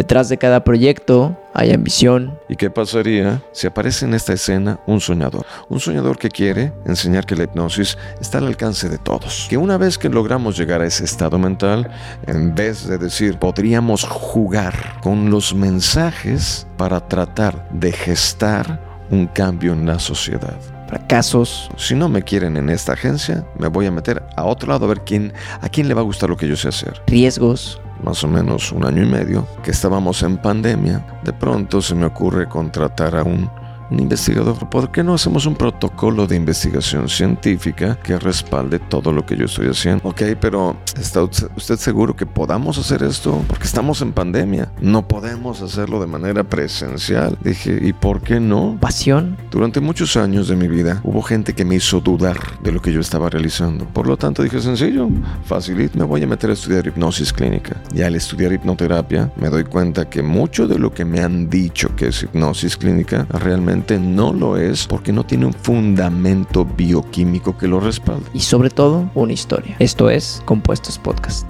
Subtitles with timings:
[0.00, 2.38] Detrás de cada proyecto hay ambición.
[2.48, 5.44] ¿Y qué pasaría si aparece en esta escena un soñador?
[5.68, 9.46] Un soñador que quiere enseñar que la hipnosis está al alcance de todos.
[9.50, 11.90] Que una vez que logramos llegar a ese estado mental,
[12.26, 18.80] en vez de decir podríamos jugar con los mensajes para tratar de gestar
[19.10, 20.56] un cambio en la sociedad
[20.88, 21.70] fracasos.
[21.76, 24.88] Si no me quieren en esta agencia, me voy a meter a otro lado a
[24.88, 27.02] ver quién, a quién le va a gustar lo que yo sé hacer.
[27.06, 27.78] Riesgos.
[28.02, 32.06] Más o menos un año y medio que estábamos en pandemia, de pronto se me
[32.06, 33.50] ocurre contratar a un
[33.90, 39.26] un investigador, ¿por qué no hacemos un protocolo de investigación científica que respalde todo lo
[39.26, 40.08] que yo estoy haciendo?
[40.08, 43.42] Ok, pero ¿está usted seguro que podamos hacer esto?
[43.48, 47.36] Porque estamos en pandemia, no podemos hacerlo de manera presencial.
[47.42, 48.78] Dije, ¿y por qué no?
[48.80, 49.36] Pasión.
[49.50, 52.92] Durante muchos años de mi vida hubo gente que me hizo dudar de lo que
[52.92, 53.86] yo estaba realizando.
[53.86, 55.08] Por lo tanto dije, sencillo,
[55.44, 57.76] facilito, me voy a meter a estudiar hipnosis clínica.
[57.94, 61.94] Y al estudiar hipnoterapia me doy cuenta que mucho de lo que me han dicho
[61.96, 67.68] que es hipnosis clínica realmente no lo es porque no tiene un fundamento bioquímico que
[67.68, 68.26] lo respalde.
[68.34, 69.76] Y sobre todo, una historia.
[69.78, 71.46] Esto es Compuestos Podcast.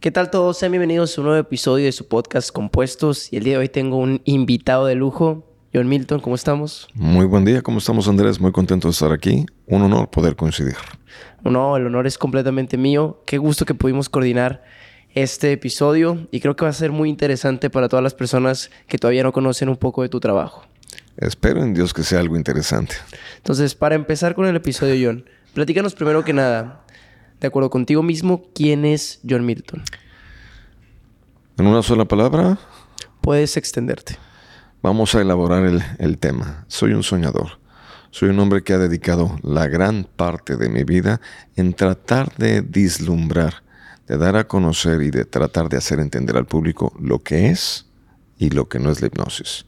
[0.00, 0.58] ¿Qué tal todos?
[0.58, 3.68] Sean bienvenidos a un nuevo episodio de su podcast Compuestos y el día de hoy
[3.70, 5.53] tengo un invitado de lujo.
[5.74, 6.86] John Milton, ¿cómo estamos?
[6.94, 8.40] Muy buen día, ¿cómo estamos Andrés?
[8.40, 9.44] Muy contento de estar aquí.
[9.66, 10.76] Un honor poder coincidir.
[11.42, 13.20] No, el honor es completamente mío.
[13.26, 14.62] Qué gusto que pudimos coordinar
[15.16, 18.98] este episodio y creo que va a ser muy interesante para todas las personas que
[18.98, 20.64] todavía no conocen un poco de tu trabajo.
[21.16, 22.94] Espero en Dios que sea algo interesante.
[23.38, 26.84] Entonces, para empezar con el episodio, John, platícanos primero que nada,
[27.40, 29.82] de acuerdo contigo mismo, ¿quién es John Milton?
[31.58, 32.58] ¿En una sola palabra?
[33.20, 34.18] Puedes extenderte.
[34.84, 35.64] Vamos a elaborar
[35.98, 36.66] el, tema.
[36.68, 37.58] Soy un soñador.
[38.10, 41.22] Soy un hombre que ha dedicado la gran parte de mi vida
[41.56, 43.62] en tratar de dislumbrar,
[44.06, 47.86] de dar a conocer y de tratar de hacer entender al público lo que es
[48.36, 49.64] y lo que no es la hipnosis.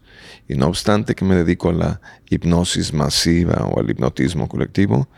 [0.49, 5.09] Y no obstante que me dedico a la hipnosis masiva o al hipnotismo colectivo,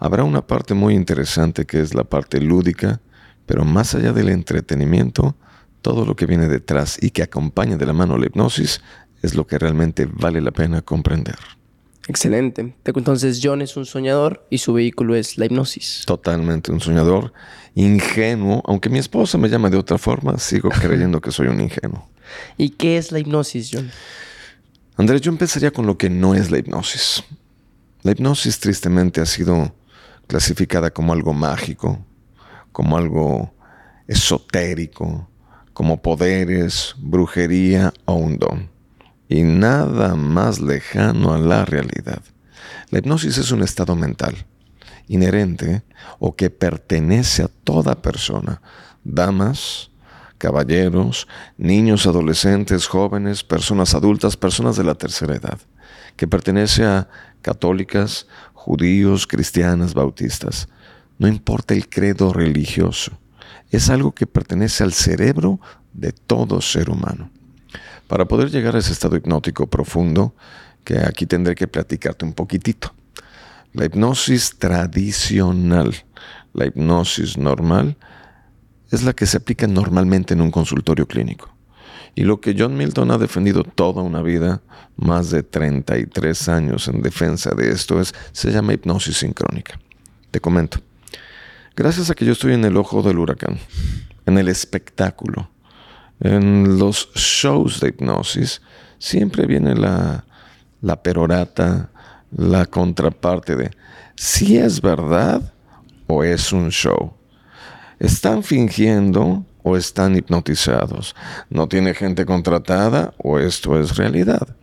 [0.00, 3.00] habrá una parte muy interesante que es la parte lúdica,
[3.46, 5.36] pero más allá del entretenimiento,
[5.80, 8.80] todo lo que viene detrás y que acompaña de la mano la hipnosis
[9.22, 11.36] es lo que realmente vale la pena comprender.
[12.08, 12.74] Excelente.
[12.84, 16.04] Entonces John es un soñador y su vehículo es la hipnosis.
[16.06, 17.34] Totalmente un soñador
[17.74, 18.62] ingenuo.
[18.66, 22.08] Aunque mi esposa me llama de otra forma, sigo creyendo que soy un ingenuo.
[22.56, 23.90] ¿Y qué es la hipnosis, John?
[24.96, 27.22] Andrés, yo empezaría con lo que no es la hipnosis.
[28.02, 29.74] La hipnosis tristemente ha sido
[30.26, 32.04] clasificada como algo mágico,
[32.72, 33.52] como algo
[34.06, 35.28] esotérico,
[35.74, 38.77] como poderes, brujería o un don
[39.28, 42.22] y nada más lejano a la realidad.
[42.90, 44.46] La hipnosis es un estado mental
[45.08, 45.82] inherente
[46.18, 48.60] o que pertenece a toda persona,
[49.04, 49.90] damas,
[50.36, 55.58] caballeros, niños, adolescentes, jóvenes, personas adultas, personas de la tercera edad,
[56.16, 57.08] que pertenece a
[57.42, 60.68] católicas, judíos, cristianas, bautistas.
[61.18, 63.18] No importa el credo religioso,
[63.70, 65.60] es algo que pertenece al cerebro
[65.92, 67.30] de todo ser humano.
[68.08, 70.34] Para poder llegar a ese estado hipnótico profundo,
[70.82, 72.94] que aquí tendré que platicarte un poquitito.
[73.74, 75.94] La hipnosis tradicional,
[76.54, 77.96] la hipnosis normal,
[78.90, 81.50] es la que se aplica normalmente en un consultorio clínico.
[82.14, 84.62] Y lo que John Milton ha defendido toda una vida,
[84.96, 89.78] más de 33 años en defensa de esto, es, se llama hipnosis sincrónica.
[90.30, 90.80] Te comento.
[91.76, 93.58] Gracias a que yo estoy en el ojo del huracán,
[94.26, 95.50] en el espectáculo,
[96.20, 98.60] en los shows de hipnosis
[98.98, 100.24] siempre viene la,
[101.02, 101.90] perorata,
[102.36, 103.70] la contraparte de
[104.16, 105.52] si es verdad
[106.06, 107.14] o es un show.
[107.98, 111.14] ¿Están fingiendo o están hipnotizados?
[111.50, 114.56] ¿No tiene gente contratada o esto es realidad?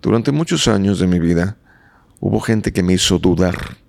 [0.00, 1.56] Durante muchos años de mi vida
[2.20, 3.81] hubo gente que me hizo dudar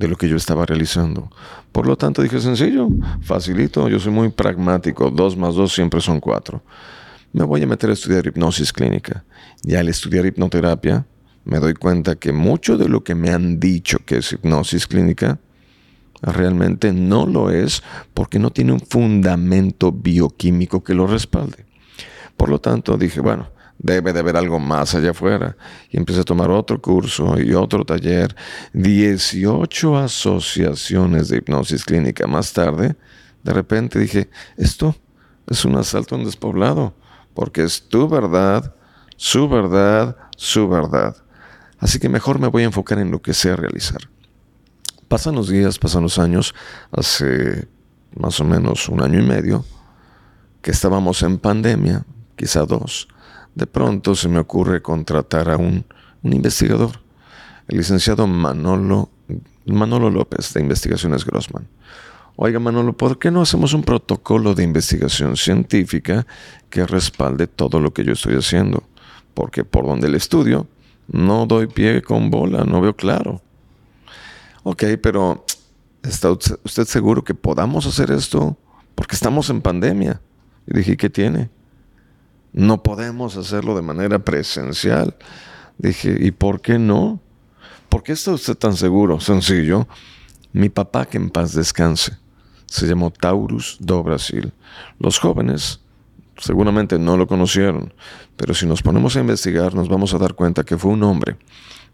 [0.00, 1.30] de lo que yo estaba realizando.
[1.72, 2.88] Por lo tanto dije, sencillo,
[3.20, 6.62] facilito, yo soy muy pragmático, dos más dos siempre son cuatro.
[7.34, 9.24] Me voy a meter a estudiar hipnosis clínica.
[9.62, 11.04] Y al estudiar hipnoterapia,
[11.44, 15.38] me doy cuenta que mucho de lo que me han dicho que es hipnosis clínica,
[16.22, 17.82] realmente no lo es
[18.14, 21.66] porque no tiene un fundamento bioquímico que lo respalde.
[22.38, 23.50] Por lo tanto, dije, bueno,
[23.82, 25.56] Debe de haber algo más allá afuera.
[25.90, 28.36] Y empecé a tomar otro curso y otro taller.
[28.74, 32.96] 18 asociaciones de hipnosis clínica más tarde.
[33.42, 34.94] De repente dije, esto
[35.46, 36.94] es un asalto en despoblado.
[37.34, 38.74] Porque es tu verdad
[39.20, 41.14] su verdad, su verdad.
[41.78, 44.00] Así que mejor me voy a enfocar en lo que sé realizar.
[45.08, 46.54] Pasan los días, pasan los años,
[46.90, 47.68] hace
[48.16, 49.66] más o menos un año y medio,
[50.62, 53.08] que estábamos en pandemia, quizá dos,
[53.60, 55.84] de pronto se me ocurre contratar a un,
[56.22, 56.92] investigador,
[57.68, 59.10] el licenciado Manolo,
[59.66, 61.68] Manolo López de Investigaciones Grossman.
[62.36, 66.26] Oiga Manolo, ¿por qué no hacemos un protocolo de investigación científica
[66.70, 68.82] que respalde todo lo que yo estoy haciendo?
[69.34, 70.66] Porque por donde el estudio,
[71.06, 73.42] no doy pie con bola, no veo claro.
[74.62, 75.44] Ok, pero
[76.02, 78.56] ¿está usted seguro que podamos hacer esto?
[78.94, 80.18] Porque estamos en pandemia.
[80.66, 81.50] Y dije, ¿qué tiene?
[82.52, 85.16] No podemos hacerlo de manera presencial.
[85.78, 87.20] Dije, ¿y por qué no?
[87.88, 89.20] ¿Por qué está usted tan seguro?
[89.20, 89.86] Sencillo.
[90.52, 92.18] Mi papá, que en paz descanse,
[92.66, 94.52] se llamó Taurus do Brasil.
[94.98, 95.80] Los jóvenes
[96.38, 97.92] seguramente no lo conocieron,
[98.36, 101.36] pero si nos ponemos a investigar nos vamos a dar cuenta que fue un hombre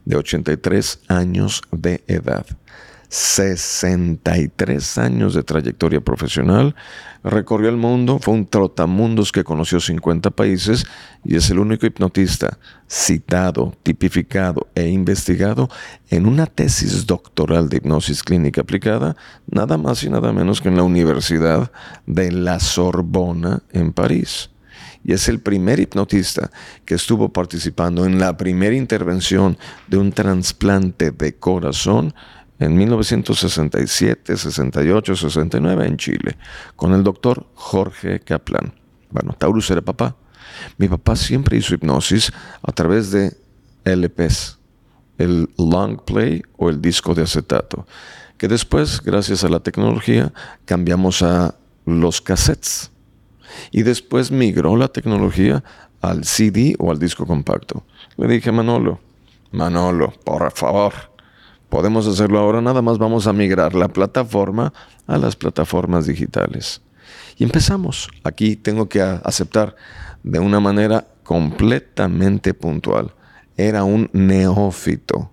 [0.05, 2.47] de 83 años de edad
[3.09, 6.75] 63 años de trayectoria profesional,
[7.23, 10.87] recorrió el mundo, fue un trotamundos que conoció 50 países
[11.25, 12.59] y es el único hipnotista
[12.89, 15.69] citado, tipificado e investigado
[16.09, 19.17] en una tesis doctoral de hipnosis clínica aplicada,
[19.51, 21.71] nada más y nada menos que en la Universidad
[22.07, 24.51] de la Sorbona en París.
[25.07, 26.51] Y es el primer hipnotista
[26.85, 29.57] que estuvo participando en la primera intervención
[29.87, 32.13] de un trasplante de corazón
[32.59, 36.37] en 1967, 68, 69 en Chile,
[36.75, 38.73] con el doctor Jorge Kaplan.
[39.11, 40.17] Bueno, Taurus era papá.
[40.79, 42.33] Mi papá siempre hizo hipnosis
[42.63, 43.37] a través de
[43.85, 44.59] LPs,
[45.19, 47.87] el long play o el disco de acetato,
[48.39, 50.33] que después, gracias a la tecnología,
[50.65, 51.55] cambiamos a
[51.85, 52.91] los cassettes.
[53.71, 55.63] Y después migró la tecnología
[56.01, 57.85] al CD o al disco compacto.
[58.17, 59.01] Le dije, Manolo,
[59.53, 60.93] Manolo, por favor,
[61.77, 64.73] Podemos hacerlo ahora, nada más vamos a migrar la plataforma
[65.07, 66.81] a las plataformas digitales.
[67.37, 68.09] Y empezamos.
[68.25, 69.77] Aquí tengo que aceptar
[70.23, 73.13] de una manera completamente puntual.
[73.59, 75.31] Era un neófito.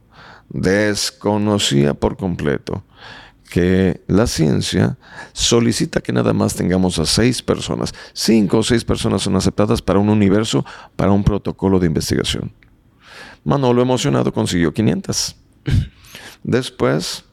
[0.49, 2.83] Desconocía por completo
[3.49, 4.97] que la ciencia
[5.31, 7.93] solicita que nada más tengamos a seis personas.
[8.11, 10.65] Cinco o seis personas son aceptadas para un universo,
[10.97, 12.51] para un protocolo de investigación.
[13.45, 15.37] Manolo emocionado consiguió 500.
[16.43, 17.25] Después,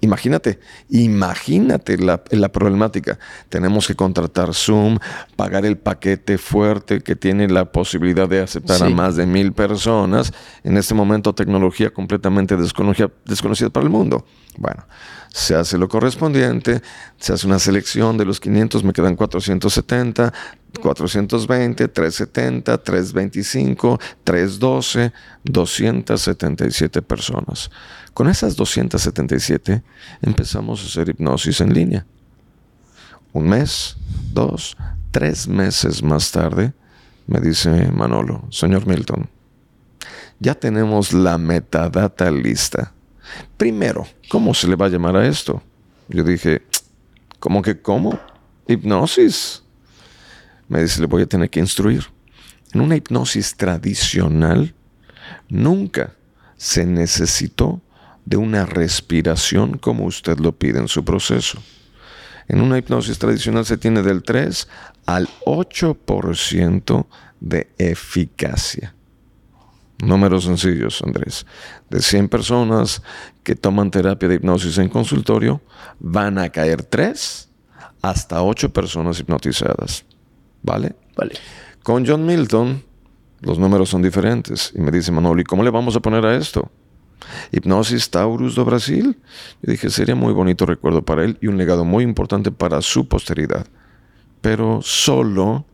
[0.00, 3.18] imagínate, imagínate la, problemática.
[3.48, 4.98] Tenemos que contratar Zoom,
[5.36, 10.32] pagar el paquete fuerte que tiene la posibilidad de aceptar a más de mil personas.
[10.62, 14.24] En este momento, tecnología completamente desconocida, desconocida para el mundo.
[14.56, 14.86] Bueno,
[15.32, 16.80] se hace lo correspondiente,
[17.18, 20.32] se hace una selección de los 500, me quedan 470,
[20.80, 25.12] 420, 370, 325, 312,
[25.42, 27.70] 277 personas.
[28.14, 29.82] Con esas 277
[30.22, 32.06] empezamos a hacer hipnosis en línea.
[33.32, 33.96] Un mes,
[34.32, 34.76] dos,
[35.10, 36.72] tres meses más tarde,
[37.26, 39.28] me dice Manolo, señor Milton,
[40.38, 42.92] ya tenemos la metadata lista.
[43.56, 45.60] Primero, ¿cómo se le va a llamar a esto?
[46.08, 46.62] Yo dije,
[47.40, 48.18] ¿cómo que cómo?
[48.68, 49.64] Hipnosis.
[50.68, 52.04] Me dice, le voy a tener que instruir.
[52.72, 54.72] En una hipnosis tradicional,
[55.48, 56.12] nunca
[56.56, 57.80] se necesitó
[58.24, 61.62] de una respiración como usted lo pide en su proceso.
[62.48, 64.68] En una hipnosis tradicional se tiene del 3
[65.06, 67.06] al 8%
[67.40, 68.94] de eficacia.
[69.98, 71.46] Números sencillos, Andrés.
[71.88, 73.02] De 100 personas
[73.42, 75.62] que toman terapia de hipnosis en consultorio,
[76.00, 77.48] van a caer 3
[78.02, 80.04] hasta 8 personas hipnotizadas.
[80.62, 80.96] ¿Vale?
[81.16, 81.34] Vale.
[81.82, 82.82] Con John Milton,
[83.40, 84.72] los números son diferentes.
[84.74, 86.70] Y me dice Manoli, ¿cómo le vamos a poner a esto?
[87.52, 89.16] Hipnosis Taurus do Brasil.
[89.62, 93.08] Yo dije, sería muy bonito recuerdo para él y un legado muy importante para su
[93.08, 93.66] posteridad.
[94.40, 95.64] Pero solo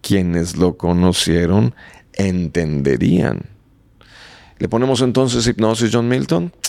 [0.00, 1.74] quienes lo conocieron
[2.12, 3.42] entenderían.
[4.58, 6.52] ¿Le ponemos entonces hipnosis John Milton?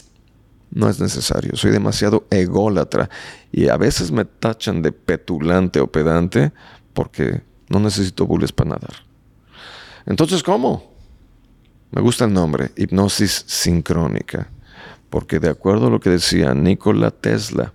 [0.72, 3.10] No es necesario, soy demasiado ególatra
[3.50, 6.52] y a veces me tachan de petulante o pedante
[6.92, 8.96] porque no necesito bules para nadar.
[10.06, 10.95] Entonces, ¿cómo?
[11.96, 14.50] Me gusta el nombre, hipnosis sincrónica,
[15.10, 17.72] porque de acuerdo a lo que decía Nikola Tesla,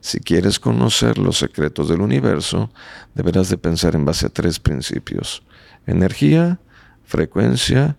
[0.00, 2.70] si quieres conocer los secretos del universo,
[3.14, 5.42] deberás de pensar en base a tres principios.
[5.86, 6.60] Energía,
[7.04, 7.98] frecuencia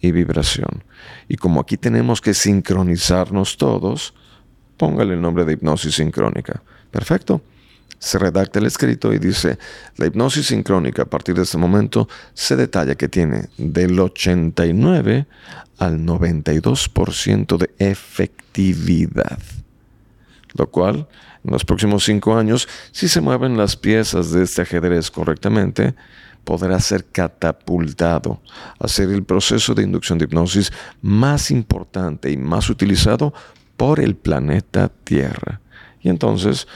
[0.00, 0.82] y vibración.
[1.28, 4.14] Y como aquí tenemos que sincronizarnos todos,
[4.78, 6.60] póngale el nombre de hipnosis sincrónica.
[6.90, 7.40] Perfecto.
[7.98, 9.58] Se redacta el escrito y dice,
[9.96, 15.26] la hipnosis sincrónica a partir de este momento se detalla que tiene del 89
[15.78, 19.38] al 92% de efectividad.
[20.54, 21.08] Lo cual,
[21.44, 25.94] en los próximos cinco años, si se mueven las piezas de este ajedrez correctamente,
[26.44, 28.40] podrá ser catapultado
[28.78, 33.34] a ser el proceso de inducción de hipnosis más importante y más utilizado
[33.76, 35.60] por el planeta Tierra.
[36.00, 36.68] Y entonces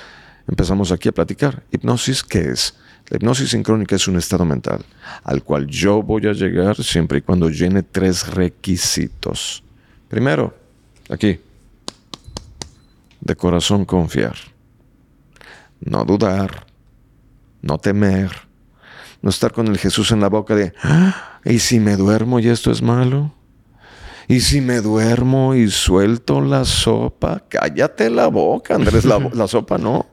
[0.50, 1.62] empezamos aquí a platicar.
[1.70, 2.74] ¿Hipnosis qué es?
[3.08, 4.84] La hipnosis sincrónica es un estado mental
[5.24, 9.62] al cual yo voy a llegar siempre y cuando llene tres requisitos.
[10.08, 10.54] Primero,
[11.08, 11.40] aquí,
[13.20, 14.36] de corazón confiar,
[15.80, 16.66] no dudar,
[17.62, 18.30] no temer,
[19.22, 22.48] no estar con el Jesús en la boca de, ah, ¿y si me duermo y
[22.48, 23.32] esto es malo?
[24.30, 27.42] ¿Y si me duermo y suelto la sopa?
[27.48, 30.06] Cállate la boca, Andrés, la, la sopa no.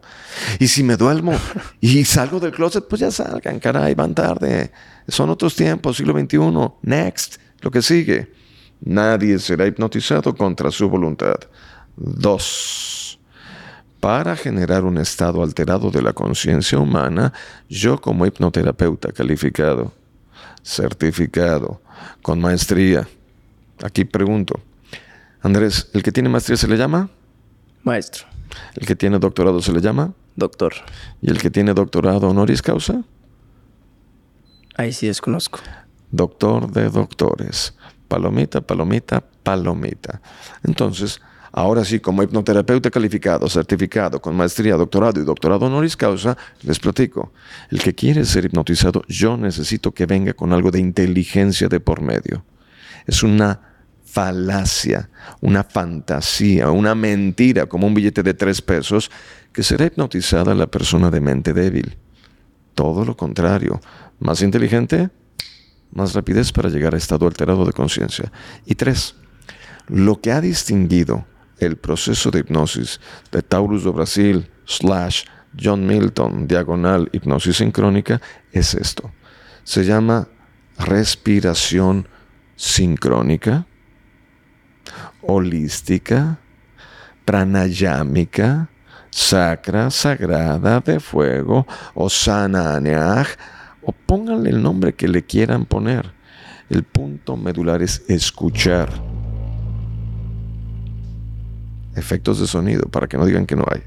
[0.57, 1.33] Y si me duermo
[1.81, 4.71] y salgo del closet, pues ya salgan, caray, van tarde.
[5.07, 6.39] Son otros tiempos, siglo XXI.
[6.81, 8.33] Next, lo que sigue.
[8.81, 11.37] Nadie será hipnotizado contra su voluntad.
[11.95, 13.19] Dos
[13.99, 17.33] para generar un estado alterado de la conciencia humana,
[17.69, 19.91] yo como hipnoterapeuta calificado,
[20.63, 21.81] certificado,
[22.21, 23.07] con maestría,
[23.83, 24.59] aquí pregunto,
[25.41, 27.09] Andrés, ¿el que tiene maestría se le llama?
[27.83, 28.25] Maestro.
[28.75, 30.13] ¿El que tiene doctorado se le llama?
[30.35, 30.73] Doctor.
[31.21, 33.03] ¿Y el que tiene doctorado honoris causa?
[34.75, 35.59] Ahí sí desconozco.
[36.11, 37.73] Doctor de doctores.
[38.07, 40.21] Palomita, palomita, palomita.
[40.63, 41.19] Entonces,
[41.57, 47.33] Ahora sí, como hipnoterapeuta calificado, certificado, con maestría, doctorado y doctorado honoris causa, les platico.
[47.71, 52.01] El que quiere ser hipnotizado, yo necesito que venga con algo de inteligencia de por
[52.01, 52.43] medio.
[53.07, 53.66] Es una
[54.07, 55.09] falacia,
[55.41, 59.11] una fantasía, una mentira, como un billete de tres pesos,
[59.51, 61.97] que será hipnotizada la persona de mente débil.
[62.73, 63.81] Todo lo contrario,
[64.19, 65.09] más inteligente,
[65.91, 68.31] más rapidez para llegar a estado alterado de conciencia.
[68.65, 69.15] Y tres,
[69.87, 71.25] lo que ha distinguido
[71.59, 72.99] el proceso de hipnosis
[73.31, 75.25] de Taurus do Brasil slash
[75.59, 78.21] John Milton diagonal hipnosis sincrónica
[78.51, 79.11] es esto.
[79.63, 80.27] Se llama
[80.77, 82.07] respiración
[82.55, 83.65] sincrónica,
[85.21, 86.39] holística,
[87.25, 88.69] pranayámica,
[89.09, 93.27] sacra, sagrada, de fuego, o sananiaj,
[93.81, 96.13] o pónganle el nombre que le quieran poner.
[96.69, 98.89] El punto medular es escuchar
[101.95, 103.83] efectos de sonido, para que no digan que no hay.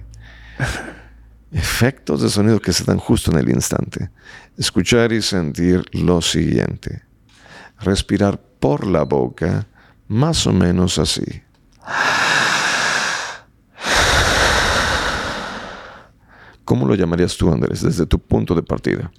[1.53, 4.11] efectos de sonido que se dan justo en el instante.
[4.57, 7.03] Escuchar y sentir lo siguiente.
[7.79, 9.67] Respirar por la boca,
[10.11, 11.23] más o menos así.
[16.65, 19.13] ¿Cómo lo llamarías tú, Andrés, desde tu punto de partida?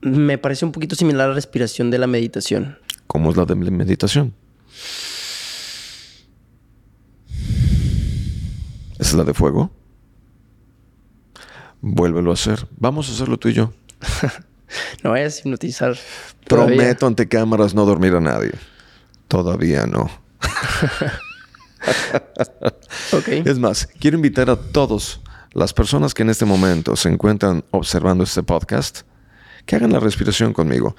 [0.00, 2.76] Me parece un poquito similar a la respiración de la meditación.
[3.06, 4.34] ¿Cómo es la de la meditación?
[8.98, 9.70] ¿Es la de fuego?
[11.80, 12.66] Vuélvelo a hacer.
[12.76, 13.72] Vamos a hacerlo tú y yo.
[15.02, 15.96] no vayas a hipnotizar.
[16.46, 18.52] Prometo ante cámaras no dormir a nadie.
[19.28, 20.10] Todavía no.
[23.26, 25.20] Es más, quiero invitar a todos
[25.52, 29.02] las personas que en este momento se encuentran observando este podcast
[29.66, 30.96] que hagan la respiración conmigo.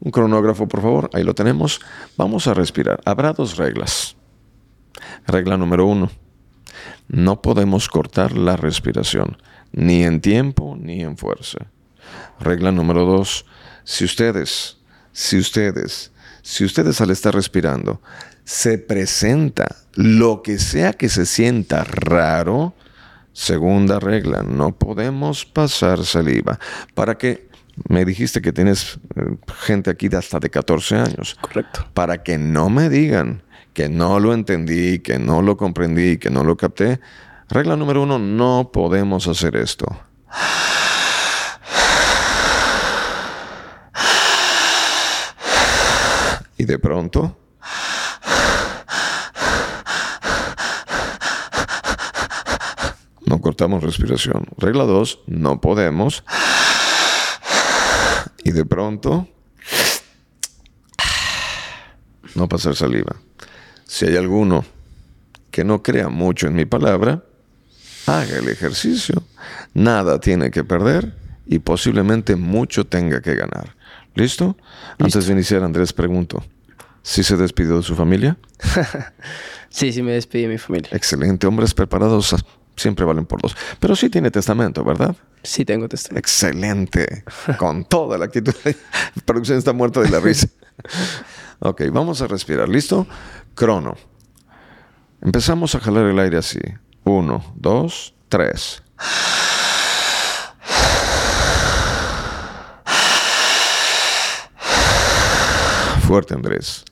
[0.00, 1.80] Un cronógrafo, por favor, ahí lo tenemos.
[2.16, 3.00] Vamos a respirar.
[3.04, 4.16] Habrá dos reglas.
[5.28, 6.10] Regla número uno
[7.08, 9.36] no podemos cortar la respiración,
[9.72, 11.70] ni en tiempo ni en fuerza.
[12.40, 13.46] Regla número dos,
[13.84, 14.78] si ustedes,
[15.12, 18.00] si ustedes, si ustedes al estar respirando
[18.44, 22.74] se presenta lo que sea que se sienta raro,
[23.32, 26.58] segunda regla, no podemos pasar saliva.
[26.94, 27.48] Para que
[27.88, 31.36] me dijiste que tienes eh, gente aquí de hasta de 14 años.
[31.40, 31.86] Correcto.
[31.94, 33.42] Para que no me digan
[33.72, 37.00] que no lo entendí, que no lo comprendí, que no lo capté.
[37.48, 39.86] Regla número uno, no podemos hacer esto.
[46.64, 47.36] Y de pronto...
[53.26, 54.46] No cortamos respiración.
[54.56, 56.24] Regla dos, no podemos.
[58.44, 59.28] Y de pronto...
[62.34, 63.14] No pasar saliva.
[63.84, 64.64] Si hay alguno
[65.50, 67.24] que no crea mucho en mi palabra,
[68.06, 69.22] haga el ejercicio.
[69.74, 73.76] Nada tiene que perder y posiblemente mucho tenga que ganar.
[74.14, 74.56] ¿Listo?
[74.98, 76.42] Antes de iniciar, Andrés, pregunto.
[77.06, 78.38] ¿Sí se despidió de su familia?
[79.68, 80.88] sí, sí me despedí de mi familia.
[80.90, 81.46] Excelente.
[81.46, 82.34] Hombres preparados
[82.76, 83.54] siempre valen por dos.
[83.78, 85.14] Pero sí tiene testamento, ¿verdad?
[85.42, 86.18] Sí tengo testamento.
[86.18, 87.24] Excelente.
[87.58, 88.54] Con toda la actitud.
[88.64, 90.48] La producción está muerta de la risa.
[91.58, 92.70] ok, vamos a respirar.
[92.70, 93.06] ¿Listo?
[93.54, 93.96] Crono.
[95.20, 96.58] Empezamos a jalar el aire así.
[97.04, 98.82] Uno, dos, tres.
[106.06, 106.86] Fuerte, Andrés.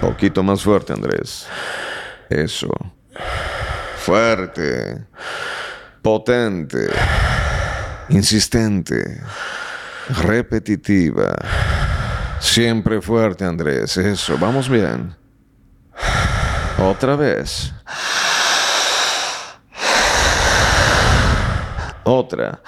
[0.00, 1.46] Poquito más fuerte, Andrés.
[2.28, 2.68] Eso.
[3.98, 5.06] Fuerte.
[6.02, 6.88] Potente.
[8.08, 9.20] Insistente.
[10.22, 11.34] Repetitiva.
[12.38, 13.96] Siempre fuerte, Andrés.
[13.96, 14.38] Eso.
[14.38, 15.14] Vamos bien.
[16.78, 17.72] Otra vez.
[22.04, 22.62] Otra.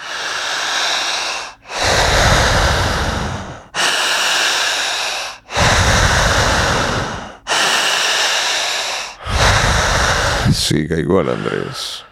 [10.52, 12.04] Siga igual, Andrés.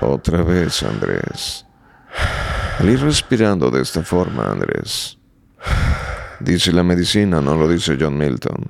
[0.00, 1.66] Otra vez, Andrés.
[2.78, 5.18] Al ir respirando de esta forma, Andrés.
[6.40, 8.66] Dice la medicina, no lo dice John Milton.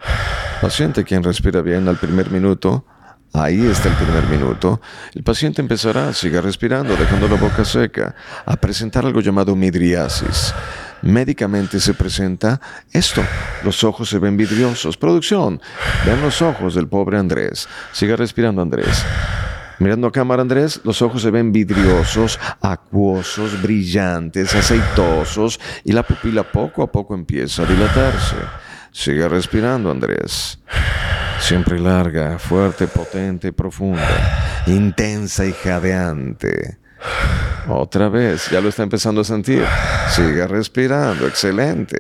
[0.60, 2.84] Paciente quien respira bien al primer minuto,
[3.32, 4.80] ahí está el primer minuto,
[5.14, 10.54] el paciente empezará, siga respirando, dejando la boca seca, a presentar algo llamado midriasis.
[11.02, 12.61] Médicamente se presenta
[12.93, 13.23] esto.
[13.64, 14.97] Los ojos se ven vidriosos.
[14.97, 15.61] Producción,
[16.05, 17.69] vean los ojos del pobre Andrés.
[17.93, 19.05] Siga respirando, Andrés.
[19.78, 26.43] Mirando a cámara, Andrés, los ojos se ven vidriosos, acuosos, brillantes, aceitosos y la pupila
[26.43, 28.37] poco a poco empieza a dilatarse.
[28.90, 30.59] Siga respirando, Andrés.
[31.38, 36.78] Siempre larga, fuerte, potente, profunda, intensa y jadeante.
[37.69, 39.64] Otra vez, ya lo está empezando a sentir.
[40.11, 41.99] Siga respirando, excelente.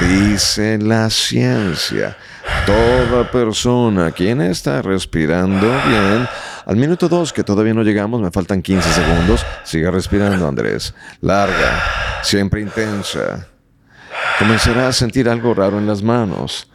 [0.00, 2.16] Dice la ciencia,
[2.66, 6.28] toda persona quien está respirando bien,
[6.66, 10.94] al minuto dos que todavía no llegamos, me faltan 15 segundos, siga respirando Andrés.
[11.20, 11.82] Larga,
[12.22, 13.46] siempre intensa.
[14.38, 16.71] Comenzará a sentir algo raro en las manos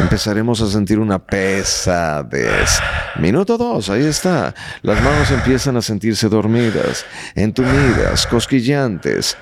[0.00, 2.80] empezaremos a sentir una pesadez.
[3.16, 4.54] Minuto dos, ahí está.
[4.82, 9.36] Las manos empiezan a sentirse dormidas, entumidas, cosquillantes.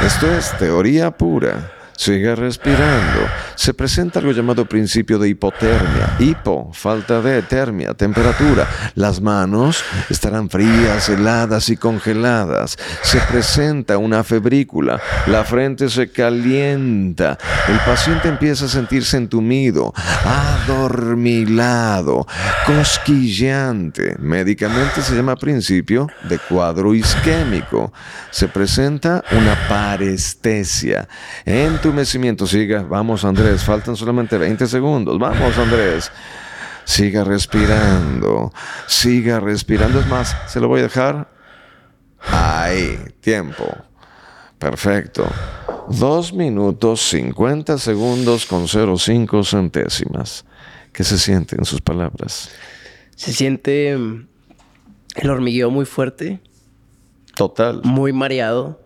[0.00, 1.81] Esto es teoría pura.
[2.02, 3.28] Siga respirando.
[3.54, 6.16] Se presenta algo llamado principio de hipotermia.
[6.18, 8.66] Hipo, falta de termia, temperatura.
[8.96, 12.76] Las manos estarán frías, heladas y congeladas.
[13.02, 15.00] Se presenta una febrícula.
[15.28, 17.38] La frente se calienta.
[17.68, 22.26] El paciente empieza a sentirse entumido, adormilado,
[22.66, 24.16] cosquillante.
[24.18, 27.92] Médicamente se llama principio de cuadro isquémico.
[28.32, 31.06] Se presenta una parestesia.
[31.92, 32.84] Entumecimiento, siga.
[32.84, 33.64] Vamos, Andrés.
[33.64, 35.18] Faltan solamente 20 segundos.
[35.18, 36.10] Vamos, Andrés.
[36.86, 38.50] Siga respirando.
[38.86, 40.00] Siga respirando.
[40.00, 41.28] Es más, se lo voy a dejar.
[42.18, 42.98] Ahí.
[43.20, 43.66] Tiempo.
[44.58, 45.26] Perfecto.
[45.90, 50.46] Dos minutos 50 segundos con 0,5 centésimas.
[50.94, 52.48] ¿Qué se siente en sus palabras?
[53.16, 54.28] Se siente mm,
[55.16, 56.40] el hormigueo muy fuerte.
[57.36, 57.82] Total.
[57.84, 58.80] Muy mareado.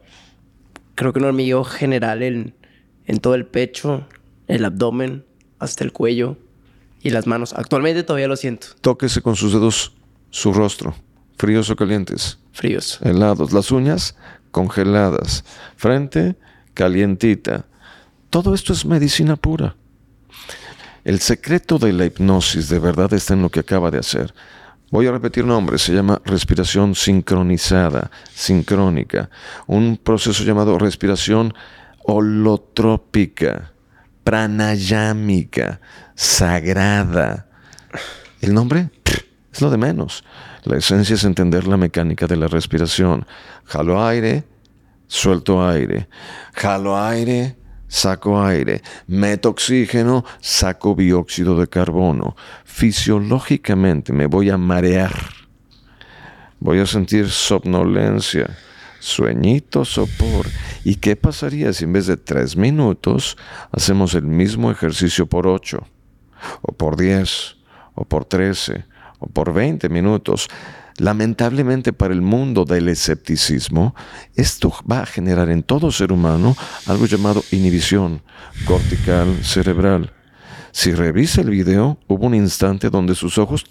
[0.97, 2.56] Creo que un hormigueo general en,
[3.07, 4.07] en todo el pecho,
[4.49, 5.25] el abdomen,
[5.59, 6.37] hasta el cuello
[7.03, 7.53] y las manos.
[7.55, 8.69] Actualmente todavía lo siento.
[8.81, 9.93] Tóquese con sus dedos
[10.31, 10.95] su rostro.
[11.39, 12.39] ¿Fríos o calientes?
[12.53, 12.99] Fríos.
[13.03, 13.53] Helados.
[13.53, 14.17] Las uñas
[14.51, 15.45] congeladas.
[15.77, 16.37] Frente
[16.75, 17.67] calientita.
[18.31, 19.77] Todo esto es medicina pura.
[21.05, 24.35] El secreto de la hipnosis de verdad está en lo que acaba de hacer.
[24.91, 29.31] Voy a repetir nombre, se llama respiración sincronizada, sincrónica,
[29.67, 31.55] un proceso llamado respiración
[32.07, 33.73] holotrópica,
[34.25, 35.81] pranayámica,
[36.15, 37.49] sagrada.
[38.41, 38.91] ¿El nombre?
[39.53, 40.25] Es lo de menos.
[40.65, 43.27] La esencia es entender la mecánica de la respiración.
[43.65, 44.45] Jalo aire,
[45.07, 46.09] suelto aire.
[46.55, 47.57] Jalo aire,
[47.89, 48.83] saco aire.
[49.07, 52.37] Meto oxígeno, saco dióxido de carbono.
[52.65, 55.15] Fisiológicamente me voy a marear.
[56.59, 58.57] Voy a sentir somnolencia,
[59.07, 60.47] sueñito, sopor.
[60.85, 63.37] ¿Y qué pasaría si en vez de tres minutos
[63.71, 65.87] hacemos el mismo ejercicio por ocho,
[66.61, 67.57] o por diez,
[67.95, 68.85] o por trece,
[69.21, 70.49] o por veinte minutos?
[70.99, 73.95] Lamentablemente para el mundo del escepticismo,
[74.35, 78.23] esto va a generar en todo ser humano algo llamado inhibición
[78.65, 80.13] cortical cerebral.
[80.73, 83.65] Si revisa el video, hubo un instante donde sus ojos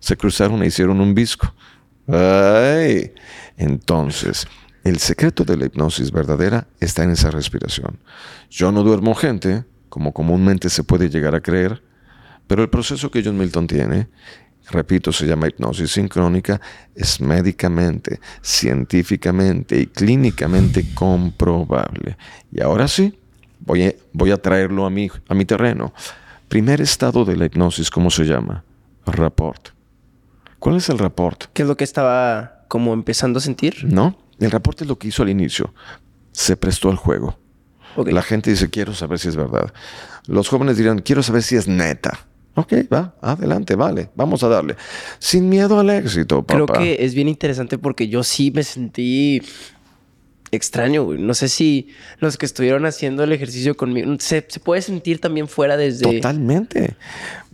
[0.00, 1.52] se cruzaron e hicieron un visco.
[2.08, 3.12] ¡Ay!
[3.56, 4.46] Entonces,
[4.84, 7.98] el secreto de la hipnosis verdadera está en esa respiración.
[8.50, 11.82] Yo no duermo gente, como comúnmente se puede llegar a creer,
[12.48, 14.08] Pero el proceso que John Milton tiene,
[14.70, 16.60] repito, se llama hipnosis sincrónica,
[16.94, 22.16] es médicamente, científicamente y clínicamente comprobable.
[22.50, 23.18] Y ahora sí,
[23.60, 25.94] voy a, voy a traerlo a mi, a mi terreno.
[26.48, 28.64] Primer estado de la hipnosis, ¿cómo se llama?
[29.06, 29.68] Rapport.
[30.58, 31.44] ¿Cuál es el rapport?
[31.54, 33.84] ¿Qué es lo que estaba como empezando a sentir?
[33.84, 35.72] No, el rapport es lo que hizo al inicio.
[36.32, 37.38] Se prestó al juego.
[38.06, 39.72] La gente dice, quiero saber si es verdad.
[40.26, 42.26] Los jóvenes dirán, quiero saber si es neta.
[42.54, 44.76] Ok, va, adelante, vale, vamos a darle.
[45.18, 46.54] Sin miedo al éxito, papá.
[46.54, 49.42] Creo que es bien interesante porque yo sí me sentí
[50.50, 51.18] extraño, güey.
[51.18, 55.48] No sé si los que estuvieron haciendo el ejercicio conmigo, se, se puede sentir también
[55.48, 56.16] fuera desde...
[56.16, 56.94] Totalmente.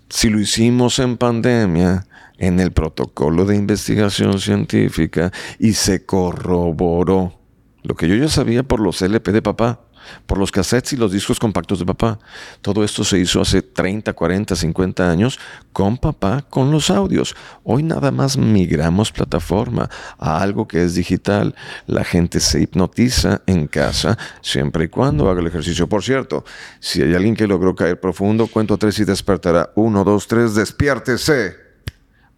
[0.08, 2.06] Si lo hicimos en pandemia,
[2.38, 7.34] en el protocolo de investigación científica, y se corroboró
[7.82, 9.80] lo que yo ya sabía por los LP de papá
[10.26, 12.18] por los cassettes y los discos compactos de papá.
[12.62, 15.38] Todo esto se hizo hace 30, 40, 50 años
[15.72, 17.34] con papá, con los audios.
[17.64, 21.54] Hoy nada más migramos plataforma a algo que es digital.
[21.86, 25.88] La gente se hipnotiza en casa siempre y cuando haga el ejercicio.
[25.88, 26.44] Por cierto,
[26.80, 29.70] si hay alguien que logró caer profundo, cuento a tres y despertará.
[29.74, 31.67] Uno, dos, tres, despiértese.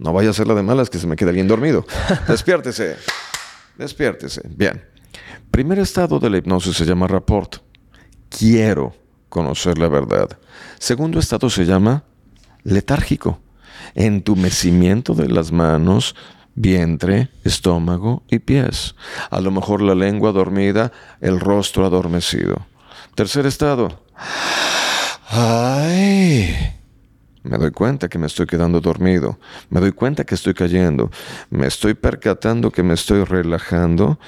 [0.01, 1.85] No vaya a ser la de malas que se me quede alguien dormido.
[2.27, 2.97] Despiértese.
[3.77, 4.41] Despiértese.
[4.49, 4.83] Bien.
[5.51, 7.57] Primer estado de la hipnosis se llama rapport.
[8.31, 8.95] Quiero
[9.29, 10.39] conocer la verdad.
[10.79, 12.05] Segundo estado se llama
[12.63, 13.41] letárgico.
[13.95, 16.17] Entumecimiento de las manos,
[16.55, 18.95] vientre, estómago y pies.
[19.31, 22.67] A lo mejor la lengua dormida, el rostro adormecido.
[23.15, 24.03] Tercer estado.
[25.29, 26.80] Ay.
[27.42, 29.38] Me doy cuenta que me estoy quedando dormido.
[29.70, 31.11] Me doy cuenta que estoy cayendo.
[31.48, 34.18] Me estoy percatando que me estoy relajando.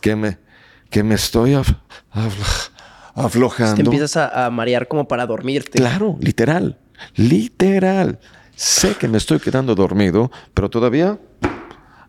[0.00, 0.38] Que me
[0.90, 1.54] que me estoy
[3.14, 3.74] aflojando.
[3.74, 5.78] Te empiezas a, marear como para dormirte.
[5.78, 6.78] Claro, literal.
[7.14, 8.18] Literal.
[8.54, 11.18] Sé que me estoy quedando dormido, pero todavía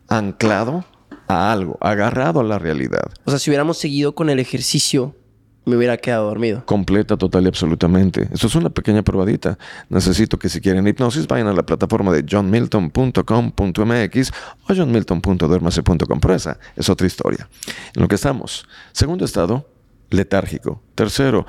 [0.07, 0.85] anclado
[1.27, 3.11] a algo, agarrado a la realidad.
[3.25, 5.15] O sea, si hubiéramos seguido con el ejercicio,
[5.65, 6.65] me hubiera quedado dormido.
[6.65, 8.29] Completa, total y absolutamente.
[8.33, 9.57] Esto es una pequeña probadita.
[9.89, 14.31] Necesito que si quieren hipnosis vayan a la plataforma de johnmilton.com.mx
[14.67, 16.19] o johnmilton.duermase.com.
[16.19, 17.47] Pero esa es otra historia.
[17.95, 18.67] En lo que estamos.
[18.91, 19.67] Segundo estado,
[20.09, 20.81] letárgico.
[20.95, 21.45] Tercero,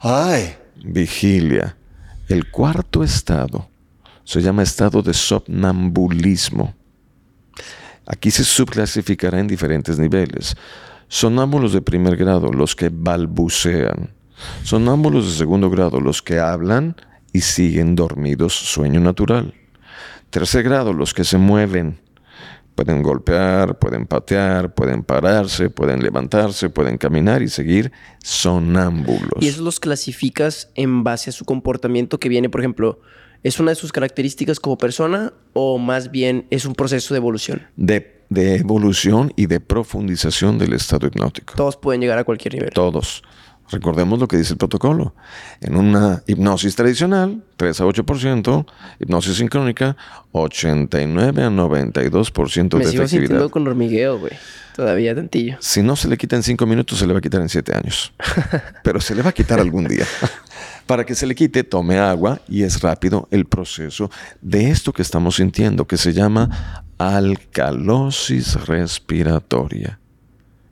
[0.00, 1.76] ay, vigilia.
[2.28, 3.68] El cuarto estado
[4.24, 6.74] se llama estado de somnambulismo.
[8.06, 10.56] Aquí se subclasificará en diferentes niveles.
[11.10, 14.14] Sonámbulos de primer grado, los que balbucean.
[14.62, 16.94] Sonámbulos de segundo grado, los que hablan
[17.32, 19.52] y siguen dormidos, sueño natural.
[20.30, 21.98] Tercer grado, los que se mueven.
[22.76, 27.90] Pueden golpear, pueden patear, pueden pararse, pueden levantarse, pueden caminar y seguir
[28.22, 29.40] sonámbulos.
[29.40, 33.00] ¿Y eso los clasificas en base a su comportamiento que viene, por ejemplo,
[33.42, 37.62] ¿Es una de sus características como persona o más bien es un proceso de evolución?
[37.74, 41.54] De, de, evolución y de profundización del estado hipnótico.
[41.56, 42.70] Todos pueden llegar a cualquier nivel.
[42.70, 43.22] Todos.
[43.70, 45.14] Recordemos lo que dice el protocolo.
[45.60, 48.66] En una hipnosis tradicional, 3 a 8%,
[48.98, 49.96] hipnosis sincrónica,
[50.32, 52.82] 89 a 92% de efectividad.
[52.82, 54.32] Me sigo sintiendo con hormigueo, güey.
[54.74, 55.56] Todavía tantillo.
[55.60, 57.76] Si no se le quita en 5 minutos, se le va a quitar en 7
[57.76, 58.12] años.
[58.82, 60.06] Pero se le va a quitar algún día.
[60.90, 65.02] Para que se le quite, tome agua y es rápido el proceso de esto que
[65.02, 70.00] estamos sintiendo, que se llama alcalosis respiratoria.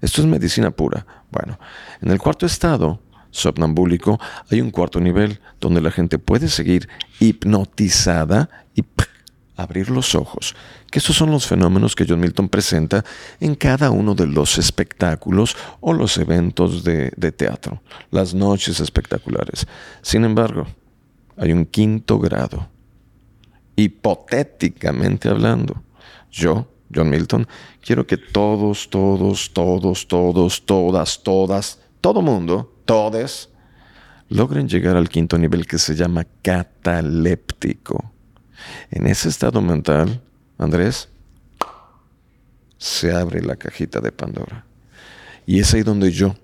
[0.00, 1.07] Esto es medicina pura.
[1.31, 1.61] Bueno,
[2.02, 3.00] en el cuarto estado,
[3.31, 4.18] somnambúlico,
[4.50, 6.88] hay un cuarto nivel donde la gente puede seguir
[7.20, 8.83] hipnotizada y
[9.59, 10.55] abrir los ojos,
[10.88, 13.05] que estos son los fenómenos que John Milton presenta
[13.40, 19.66] en cada uno de los espectáculos o los eventos de, de teatro, las noches espectaculares.
[20.01, 20.64] Sin embargo,
[21.37, 22.68] hay un quinto grado,
[23.75, 25.83] hipotéticamente hablando.
[26.31, 27.49] Yo, John Milton,
[27.81, 33.49] quiero que todos, todos, todos, todos, todas, todas, todo mundo, todes,
[34.29, 38.12] logren llegar al quinto nivel que se llama cataléptico.
[38.90, 40.22] En ese estado mental,
[40.57, 41.09] Andrés,
[42.79, 44.64] se abre la cajita de Pandora.
[45.46, 46.35] Y es ahí donde yo,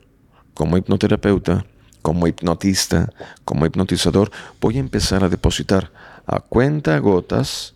[0.52, 1.64] como hipnoterapeuta,
[2.02, 3.10] como hipnotista,
[3.44, 4.30] como hipnotizador,
[4.60, 5.90] voy a empezar a depositar
[6.26, 7.74] a cuenta gotas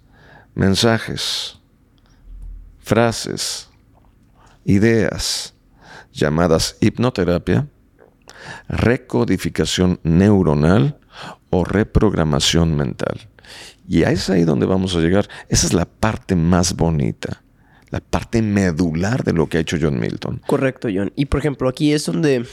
[0.54, 1.58] mensajes,
[2.78, 3.68] frases,
[4.64, 5.54] ideas
[6.12, 7.68] llamadas hipnoterapia,
[8.68, 10.98] recodificación neuronal
[11.50, 13.28] o reprogramación mental.
[13.88, 15.28] Y es ahí donde vamos a llegar.
[15.48, 17.42] Esa es la parte más bonita,
[17.90, 20.42] la parte medular de lo que ha hecho John Milton.
[20.46, 21.10] Correcto, John.
[21.16, 22.44] Y por ejemplo, aquí es donde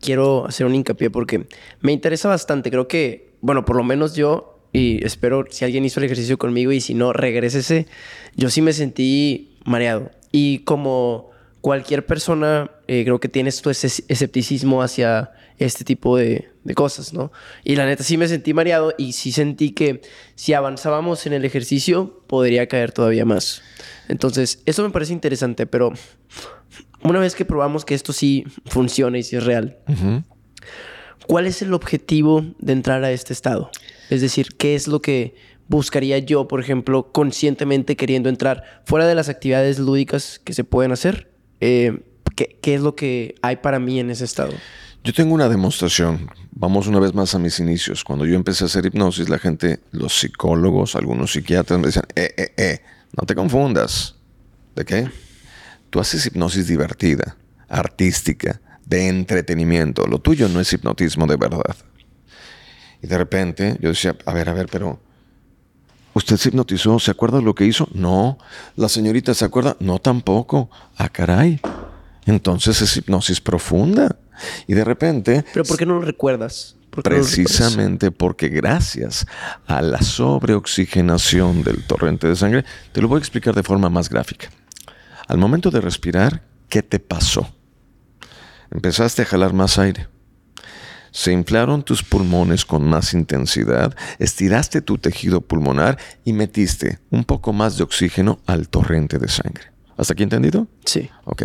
[0.00, 1.46] quiero hacer un hincapié porque
[1.80, 2.70] me interesa bastante.
[2.70, 6.72] Creo que, bueno, por lo menos yo y espero si alguien hizo el ejercicio conmigo
[6.72, 7.86] y si no, regrésese.
[8.36, 10.10] Yo sí me sentí mareado.
[10.32, 16.74] Y como cualquier persona, eh, creo que tienes tu escepticismo hacia este tipo de, de,
[16.74, 17.32] cosas, ¿no?
[17.64, 20.02] Y la neta sí me sentí mareado y sí sentí que
[20.34, 23.62] si avanzábamos en el ejercicio, podría caer todavía más.
[24.08, 25.92] Entonces, eso me parece interesante, pero
[27.02, 29.78] una vez que probamos que esto sí funciona y sí es real,
[31.26, 33.70] ¿cuál es el objetivo de entrar a este estado?
[34.10, 35.34] Es decir, ¿qué es lo que
[35.68, 40.90] buscaría yo, por ejemplo, conscientemente queriendo entrar fuera de las actividades lúdicas que se pueden
[40.92, 41.30] hacer?
[41.60, 42.00] Eh,
[42.34, 44.52] ¿qué, ¿Qué es lo que hay para mí en ese estado?
[45.02, 46.30] Yo tengo una demostración.
[46.52, 48.04] Vamos una vez más a mis inicios.
[48.04, 52.34] Cuando yo empecé a hacer hipnosis, la gente, los psicólogos, algunos psiquiatras me decían, eh,
[52.36, 52.80] eh, eh,
[53.18, 54.16] no te confundas.
[54.76, 55.10] ¿De qué?
[55.88, 57.34] Tú haces hipnosis divertida,
[57.68, 60.06] artística, de entretenimiento.
[60.06, 61.76] Lo tuyo no es hipnotismo de verdad.
[63.02, 65.00] Y de repente yo decía, a ver, a ver, pero
[66.12, 66.98] ¿usted se hipnotizó?
[66.98, 67.88] ¿Se acuerda de lo que hizo?
[67.94, 68.36] No.
[68.76, 69.78] ¿La señorita se acuerda?
[69.80, 70.68] No tampoco.
[70.98, 71.58] Ah, caray.
[72.26, 74.18] Entonces es hipnosis profunda.
[74.66, 75.44] Y de repente...
[75.52, 76.76] ¿Pero por qué no lo recuerdas?
[76.90, 79.24] precisamente porque gracias
[79.68, 84.08] a la sobreoxigenación del torrente de sangre, te lo voy a explicar de forma más
[84.08, 84.50] gráfica.
[85.28, 87.48] Al momento de respirar, ¿qué te pasó?
[88.72, 90.08] Empezaste a jalar más aire
[91.10, 97.52] se inflaron tus pulmones con más intensidad, estiraste tu tejido pulmonar y metiste un poco
[97.52, 99.69] más de oxígeno al torrente de sangre.
[100.00, 100.66] ¿Hasta aquí entendido?
[100.86, 101.10] Sí.
[101.26, 101.42] Ok.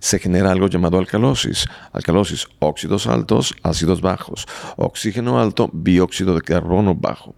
[0.00, 1.66] Se genera algo llamado alcalosis.
[1.92, 4.46] Alcalosis, óxidos altos, ácidos bajos.
[4.78, 7.34] Oxígeno alto, bióxido de carbono bajo.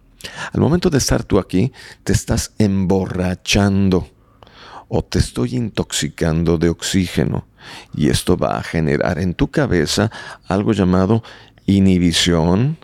[0.53, 1.73] Al momento de estar tú aquí,
[2.05, 4.07] te estás emborrachando
[4.87, 7.47] o te estoy intoxicando de oxígeno.
[7.93, 10.09] Y esto va a generar en tu cabeza
[10.47, 11.21] algo llamado
[11.65, 12.77] inhibición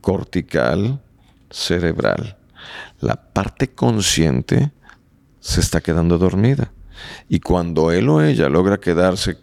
[0.00, 1.02] cortical
[1.50, 2.38] cerebral.
[2.98, 4.72] La parte consciente
[5.38, 6.72] se está quedando dormida.
[7.28, 9.36] Y cuando él o ella logra quedarse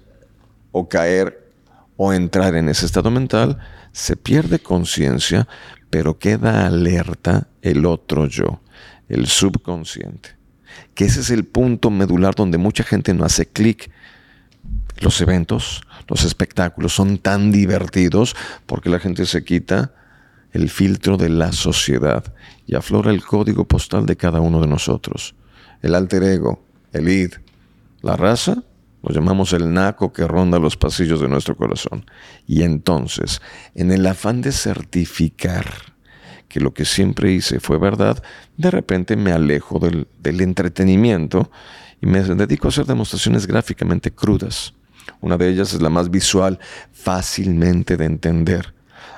[0.72, 1.52] o caer
[1.96, 3.58] o entrar en ese estado mental,
[3.91, 5.48] se pierde conciencia,
[5.89, 8.62] pero queda alerta el otro yo,
[9.10, 10.38] el subconsciente.
[10.93, 13.89] Que ese es el punto medular donde mucha gente no hace clic.
[15.00, 19.93] Los eventos, los espectáculos son tan divertidos porque la gente se quita
[20.52, 22.34] el filtro de la sociedad
[22.65, 25.36] y aflora el código postal de cada uno de nosotros.
[25.82, 27.34] El alter ego, el id,
[28.08, 28.63] la raza,
[29.04, 32.06] lo llamamos el naco que ronda los pasillos de nuestro corazón.
[32.48, 33.41] Y entonces,
[33.76, 35.65] en el afán de certificar
[36.48, 38.24] que lo que siempre hice fue verdad,
[38.56, 41.52] de repente me alejo del, del entretenimiento
[42.02, 44.74] y me dedico a hacer demostraciones gráficamente crudas.
[45.20, 46.60] Una de ellas es la más visual,
[46.93, 48.74] fácilmente de entender.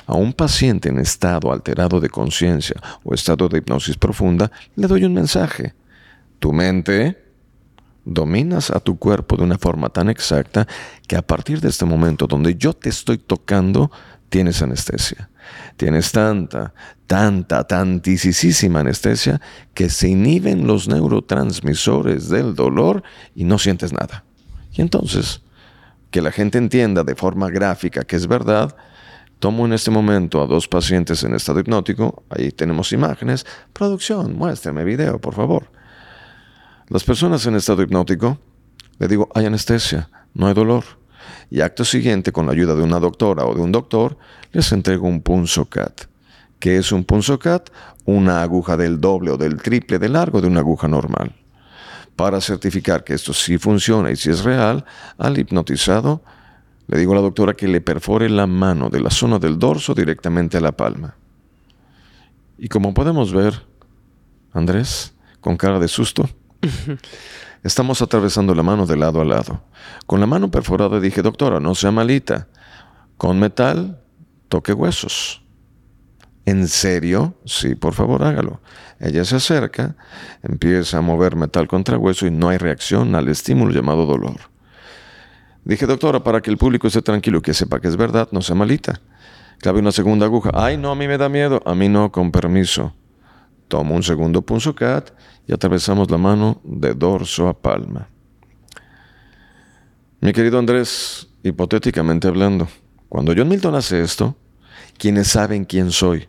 [0.07, 5.03] A un paciente en estado alterado de conciencia o estado de hipnosis profunda, le doy
[5.03, 5.75] un mensaje.
[6.39, 7.28] Tu mente
[8.05, 10.67] dominas a tu cuerpo de una forma tan exacta
[11.07, 13.91] que a partir de este momento donde yo te estoy tocando,
[14.29, 15.29] tienes anestesia.
[15.77, 16.73] Tienes tanta,
[17.07, 19.41] tanta, tantísima anestesia
[19.73, 24.23] que se inhiben los neurotransmisores del dolor y no sientes nada.
[24.73, 25.41] Y entonces
[26.11, 28.75] que la gente entienda de forma gráfica que es verdad,
[29.39, 34.83] tomo en este momento a dos pacientes en estado hipnótico, ahí tenemos imágenes, producción, muéstrame
[34.83, 35.78] video, por favor.
[36.89, 38.39] Las personas en estado hipnótico,
[38.97, 40.83] le digo, hay anestesia, no hay dolor.
[41.51, 44.17] Y acto siguiente, con la ayuda de una doctora o de un doctor,
[44.51, 46.05] les entrego un punzo CAT.
[46.59, 47.69] ¿Qué es un punzo CAT?
[48.05, 51.35] Una aguja del doble o del triple de largo de una aguja normal.
[52.15, 54.83] Para certificar que esto sí funciona y si es real,
[55.19, 56.23] al hipnotizado
[56.87, 59.93] le digo a la doctora que le perfore la mano de la zona del dorso
[59.93, 61.15] directamente a la palma.
[62.57, 63.61] Y como podemos ver,
[64.53, 66.27] Andrés, con cara de susto,
[67.63, 69.61] estamos atravesando la mano de lado a lado.
[70.05, 72.47] Con la mano perforada dije, doctora, no sea malita.
[73.17, 74.01] Con metal,
[74.47, 75.43] toque huesos.
[76.45, 77.35] ¿En serio?
[77.45, 78.61] Sí, por favor, hágalo.
[78.99, 79.95] Ella se acerca,
[80.41, 84.39] empieza a mover metal contra hueso y no hay reacción al estímulo llamado dolor.
[85.63, 88.55] Dije, doctora, para que el público esté tranquilo, que sepa que es verdad, no sea
[88.55, 89.01] malita.
[89.59, 90.51] Clave una segunda aguja.
[90.53, 91.61] Ay, no, a mí me da miedo.
[91.65, 92.93] A mí no, con permiso.
[93.69, 95.11] Tomo un segundo punzocat
[95.47, 98.09] y atravesamos la mano de dorso a palma.
[100.19, 102.67] Mi querido Andrés, hipotéticamente hablando,
[103.07, 104.35] cuando John Milton hace esto,
[104.97, 106.27] quienes saben quién soy,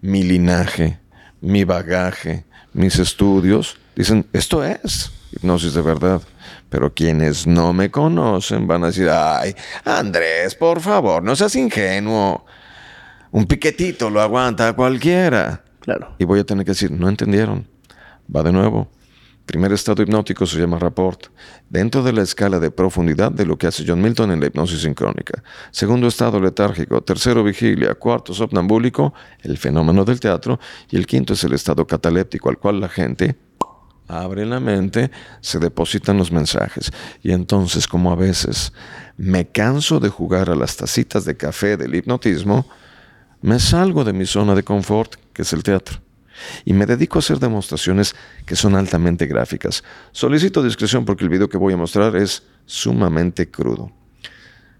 [0.00, 0.98] mi linaje,
[1.40, 6.22] mi bagaje, mis estudios, dicen, esto es hipnosis de verdad.
[6.68, 12.44] Pero quienes no me conocen van a decir, ay, Andrés, por favor, no seas ingenuo.
[13.30, 15.62] Un piquetito lo aguanta cualquiera.
[16.18, 17.66] Y voy a tener que decir, no entendieron.
[18.34, 18.90] Va de nuevo.
[19.46, 21.28] Primer estado hipnótico se llama rapport,
[21.70, 24.80] dentro de la escala de profundidad de lo que hace John Milton en la hipnosis
[24.80, 25.40] sincrónica.
[25.70, 30.58] Segundo estado letárgico, tercero vigilia, cuarto somnambúlico, el fenómeno del teatro,
[30.90, 33.36] y el quinto es el estado cataléptico al cual la gente
[34.08, 36.90] abre la mente, se depositan los mensajes.
[37.22, 38.72] Y entonces, como a veces
[39.16, 42.66] me canso de jugar a las tacitas de café del hipnotismo,
[43.42, 46.00] me salgo de mi zona de confort, que es el teatro
[46.64, 49.84] y me dedico a hacer demostraciones que son altamente gráficas.
[50.12, 53.92] Solicito discreción porque el video que voy a mostrar es sumamente crudo.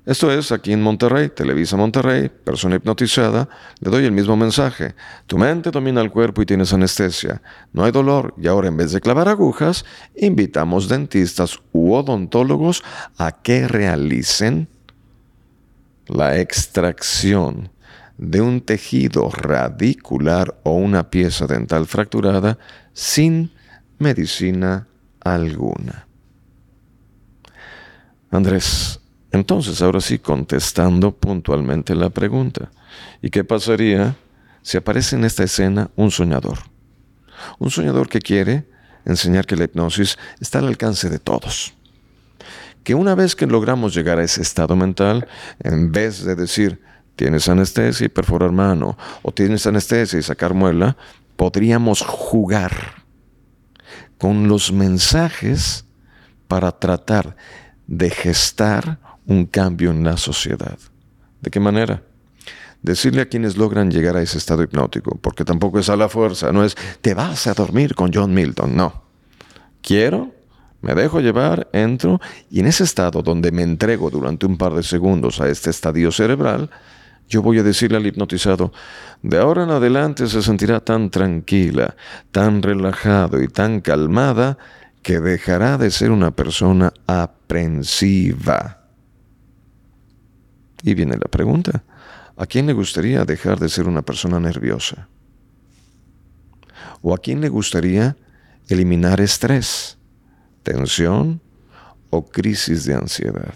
[0.06, 3.48] Esto es aquí en Monterrey, Televisa Monterrey, persona hipnotizada,
[3.80, 4.94] le doy el mismo mensaje.
[5.26, 7.42] Tu mente domina el cuerpo y tienes anestesia.
[7.72, 12.84] No hay dolor y ahora en vez de clavar agujas, invitamos dentistas u odontólogos
[13.18, 14.68] a que realicen
[16.06, 17.72] la extracción
[18.18, 22.58] de un tejido radicular o una pieza dental fracturada
[22.92, 23.50] sin
[23.98, 24.86] medicina
[25.20, 26.06] alguna.
[28.30, 29.00] Andrés,
[29.32, 32.70] entonces ahora sí contestando puntualmente la pregunta,
[33.22, 34.16] ¿y qué pasaría
[34.62, 36.58] si aparece en esta escena un soñador?
[37.58, 38.66] Un soñador que quiere
[39.04, 41.74] enseñar que la hipnosis está al alcance de todos.
[42.82, 45.26] Que una vez que logramos llegar a ese estado mental,
[45.60, 46.80] en vez de decir,
[47.16, 50.96] tienes anestesia y perforar mano, o tienes anestesia y sacar muela,
[51.36, 53.04] podríamos jugar
[54.18, 55.84] con los mensajes
[56.46, 57.36] para tratar
[57.86, 60.78] de gestar un cambio en la sociedad.
[61.40, 62.02] ¿De qué manera?
[62.82, 66.52] Decirle a quienes logran llegar a ese estado hipnótico, porque tampoco es a la fuerza,
[66.52, 69.04] no es te vas a dormir con John Milton, no.
[69.82, 70.32] Quiero,
[70.82, 74.82] me dejo llevar, entro, y en ese estado donde me entrego durante un par de
[74.82, 76.70] segundos a este estadio cerebral,
[77.28, 78.72] yo voy a decirle al hipnotizado,
[79.22, 81.96] de ahora en adelante se sentirá tan tranquila,
[82.30, 84.58] tan relajado y tan calmada
[85.02, 88.84] que dejará de ser una persona aprensiva.
[90.82, 91.84] Y viene la pregunta,
[92.36, 95.08] ¿a quién le gustaría dejar de ser una persona nerviosa?
[97.02, 98.16] ¿O a quién le gustaría
[98.68, 99.98] eliminar estrés,
[100.62, 101.40] tensión
[102.10, 103.54] o crisis de ansiedad?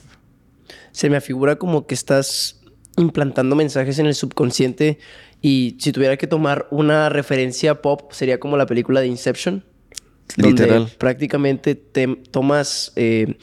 [0.93, 2.60] Se me afigura como que estás
[3.01, 4.99] implantando mensajes en el subconsciente
[5.43, 9.65] y si tuviera que tomar una referencia pop sería como la película de Inception.
[10.37, 10.79] Literal.
[10.79, 13.37] Donde prácticamente te tomas eh,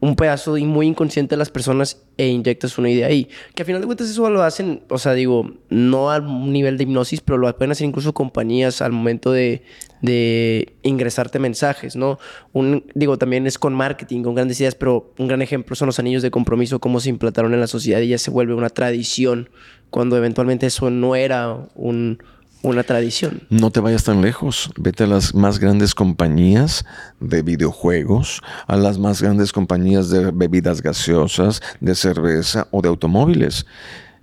[0.00, 3.28] un pedazo muy inconsciente de las personas e inyectas una idea ahí.
[3.54, 6.76] Que al final de cuentas eso lo hacen, o sea, digo, no a un nivel
[6.78, 9.62] de hipnosis, pero lo pueden hacer incluso compañías al momento de,
[10.00, 12.18] de ingresarte mensajes, ¿no?
[12.52, 15.98] Un, digo, también es con marketing, con grandes ideas, pero un gran ejemplo son los
[15.98, 19.50] anillos de compromiso, cómo se implantaron en la sociedad y ya se vuelve una tradición,
[19.90, 22.22] cuando eventualmente eso no era un
[22.62, 23.42] una tradición.
[23.50, 24.70] No te vayas tan lejos.
[24.76, 26.84] Vete a las más grandes compañías
[27.20, 33.66] de videojuegos, a las más grandes compañías de bebidas gaseosas, de cerveza o de automóviles.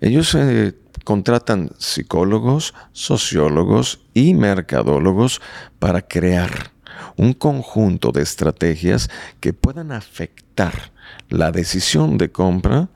[0.02, 5.42] Ellos eh, contratan psicólogos, sociólogos y mercadólogos
[5.80, 6.72] para crear
[7.18, 10.92] un conjunto de estrategias que puedan afectar
[11.30, 12.90] la decisión de compra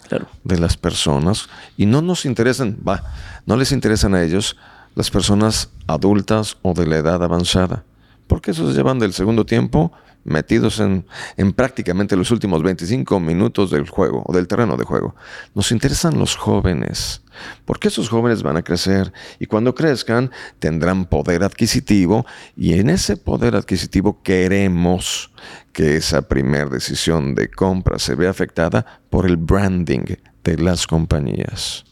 [0.44, 1.48] de las personas
[1.78, 3.04] y no nos interesan, va,
[3.46, 4.58] no les interesan a ellos
[5.00, 7.86] las personas adultas o de la edad avanzada,
[8.28, 9.94] porque esos llevan del segundo tiempo
[10.26, 11.06] metidos en,
[11.38, 15.16] en, prácticamente los últimos 25 minutos del juego o del terreno de juego.
[15.56, 17.24] Nos interesan los jóvenes,
[17.64, 22.26] porque esos jóvenes van a crecer y cuando crezcan tendrán poder adquisitivo
[22.58, 25.32] y en ese poder adquisitivo queremos
[25.72, 31.86] que esa primera decisión de compra se vea afectada por el branding de las compañías.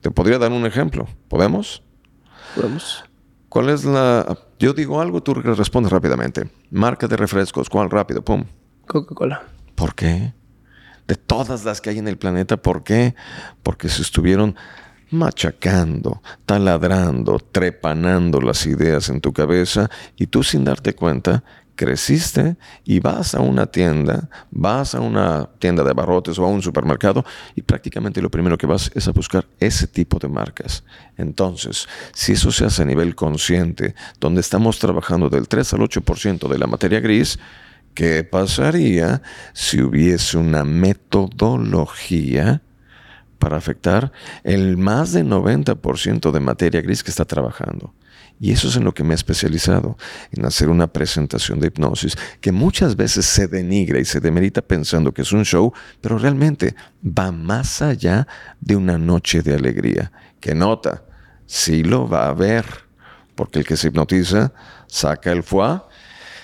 [0.00, 1.08] Te podría dar un ejemplo.
[1.26, 1.82] ¿Podemos?
[2.56, 3.04] Vamos.
[3.48, 4.38] ¿Cuál es la...?
[4.58, 6.50] Yo digo algo, tú respondes rápidamente.
[6.70, 8.22] Marca de refrescos, ¿cuál rápido?
[8.22, 8.44] Pum.
[8.86, 9.42] Coca-Cola.
[9.74, 10.34] ¿Por qué?
[11.08, 13.14] De todas las que hay en el planeta, ¿por qué?
[13.62, 14.54] Porque se estuvieron
[15.10, 21.42] machacando, taladrando, trepanando las ideas en tu cabeza y tú sin darte cuenta
[21.80, 26.60] creciste y vas a una tienda, vas a una tienda de abarrotes o a un
[26.60, 27.24] supermercado
[27.54, 30.84] y prácticamente lo primero que vas es a buscar ese tipo de marcas.
[31.16, 36.48] Entonces, si eso se hace a nivel consciente, donde estamos trabajando del 3 al 8%
[36.48, 37.38] de la materia gris,
[37.94, 39.22] ¿qué pasaría
[39.54, 42.60] si hubiese una metodología?
[43.38, 44.12] para afectar
[44.44, 47.94] el más del 90% de materia gris que está trabajando.
[48.42, 49.98] Y eso es en lo que me he especializado,
[50.32, 55.12] en hacer una presentación de hipnosis que muchas veces se denigra y se demerita pensando
[55.12, 56.74] que es un show, pero realmente
[57.04, 58.26] va más allá
[58.58, 60.10] de una noche de alegría.
[60.40, 61.04] Que nota,
[61.44, 62.64] sí lo va a ver,
[63.34, 64.54] porque el que se hipnotiza
[64.86, 65.82] saca el foie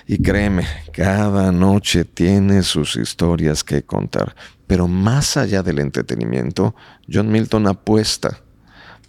[0.05, 4.35] y créeme, cada noche tiene sus historias que contar.
[4.67, 6.75] Pero más allá del entretenimiento,
[7.11, 8.41] John Milton apuesta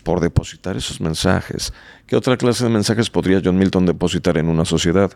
[0.09, 1.71] por depositar esos mensajes.
[2.07, 5.13] ¿Qué otra clase de mensajes podría John Milton depositar en una sociedad?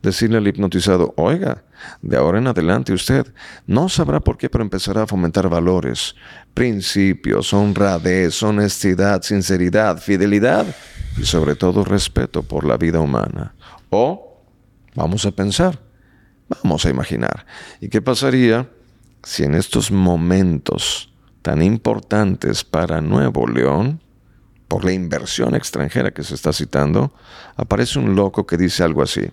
[0.00, 1.64] Decirle al hipnotizado, oiga,
[2.00, 3.26] de ahora en adelante usted
[3.66, 6.14] no sabrá por qué, pero empezará a fomentar valores,
[6.54, 10.64] principios, honradez, honestidad, sinceridad, fidelidad
[11.18, 13.52] y sobre todo respeto por la vida humana.
[13.90, 14.26] O
[14.94, 15.80] Vamos a pensar,
[16.62, 17.46] vamos a imaginar.
[17.80, 18.70] ¿Y qué pasaría
[19.24, 24.00] si en estos momentos tan importantes para Nuevo León,
[24.68, 27.12] por la inversión extranjera que se está citando,
[27.56, 29.30] aparece un loco que dice algo así?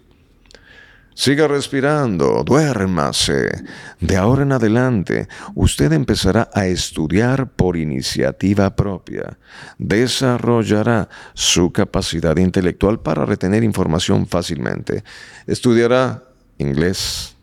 [1.15, 3.63] Siga respirando, duérmase.
[3.99, 9.37] De ahora en adelante, usted empezará a estudiar por iniciativa propia.
[9.77, 15.03] Desarrollará su capacidad intelectual para retener información fácilmente.
[15.45, 16.23] Estudiará
[16.57, 17.35] inglés,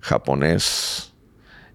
[0.00, 1.12] japonés,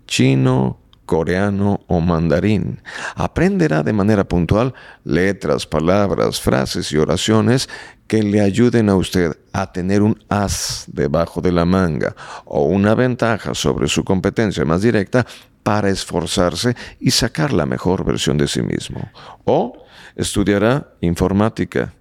[0.05, 2.83] chino, coreano o mandarín.
[3.15, 7.67] Aprenderá de manera puntual letras, palabras, frases y oraciones
[8.05, 12.93] que le ayuden a usted a tener un as debajo de la manga o una
[12.93, 15.25] ventaja sobre su competencia más directa
[15.63, 19.09] para esforzarse y sacar la mejor versión de sí mismo.
[19.43, 19.83] O
[20.15, 21.93] estudiará informática,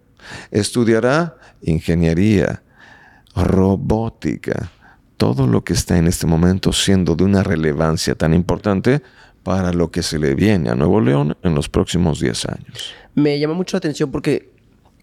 [0.51, 2.63] estudiará ingeniería,
[3.35, 4.71] robótica,
[5.17, 9.03] todo lo que está en este momento siendo de una relevancia tan importante
[9.43, 12.95] para lo que se le viene a Nuevo León en los próximos 10 años.
[13.15, 14.51] Me llama mucho la atención porque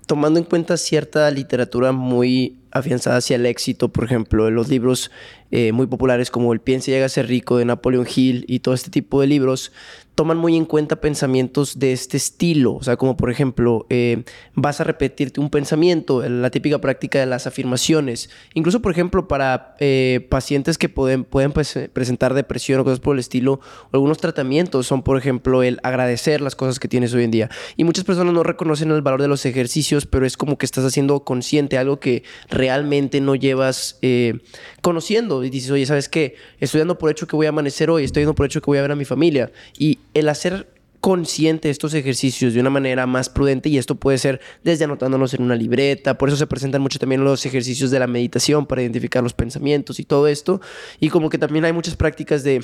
[0.06, 5.12] tomando en cuenta cierta literatura muy afianzada hacia el éxito, por ejemplo, en los libros
[5.56, 8.74] eh, muy populares como El piense llega a ser rico de Napoleon Hill y todo
[8.74, 9.72] este tipo de libros,
[10.16, 12.74] toman muy en cuenta pensamientos de este estilo.
[12.74, 14.24] O sea, como por ejemplo, eh,
[14.56, 18.32] vas a repetirte un pensamiento, la típica práctica de las afirmaciones.
[18.56, 23.16] Incluso, por ejemplo, para eh, pacientes que pueden, pueden pues, presentar depresión o cosas por
[23.16, 23.60] el estilo,
[23.92, 27.50] algunos tratamientos son, por ejemplo, el agradecer las cosas que tienes hoy en día.
[27.76, 30.86] Y muchas personas no reconocen el valor de los ejercicios, pero es como que estás
[30.86, 34.40] haciendo consciente algo que realmente no llevas eh,
[34.82, 35.43] conociendo.
[35.46, 36.36] Y dices, oye, ¿sabes qué?
[36.60, 38.78] Estoy dando por hecho que voy a amanecer hoy, estoy dando por hecho que voy
[38.78, 39.52] a ver a mi familia.
[39.78, 40.68] Y el hacer
[41.04, 45.44] consciente estos ejercicios de una manera más prudente y esto puede ser desde anotándolos en
[45.44, 49.22] una libreta, por eso se presentan mucho también los ejercicios de la meditación para identificar
[49.22, 50.62] los pensamientos y todo esto
[51.02, 52.64] y como que también hay muchas prácticas de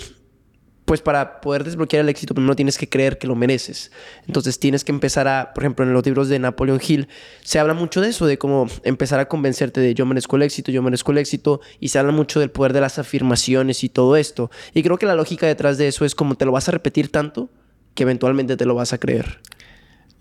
[0.90, 3.92] pues para poder desbloquear el éxito primero tienes que creer que lo mereces.
[4.26, 7.08] Entonces tienes que empezar a, por ejemplo, en los libros de Napoleon Hill
[7.44, 10.72] se habla mucho de eso, de cómo empezar a convencerte de yo merezco el éxito,
[10.72, 14.16] yo merezco el éxito, y se habla mucho del poder de las afirmaciones y todo
[14.16, 14.50] esto.
[14.74, 17.12] Y creo que la lógica detrás de eso es como te lo vas a repetir
[17.12, 17.52] tanto
[17.94, 19.42] que eventualmente te lo vas a creer.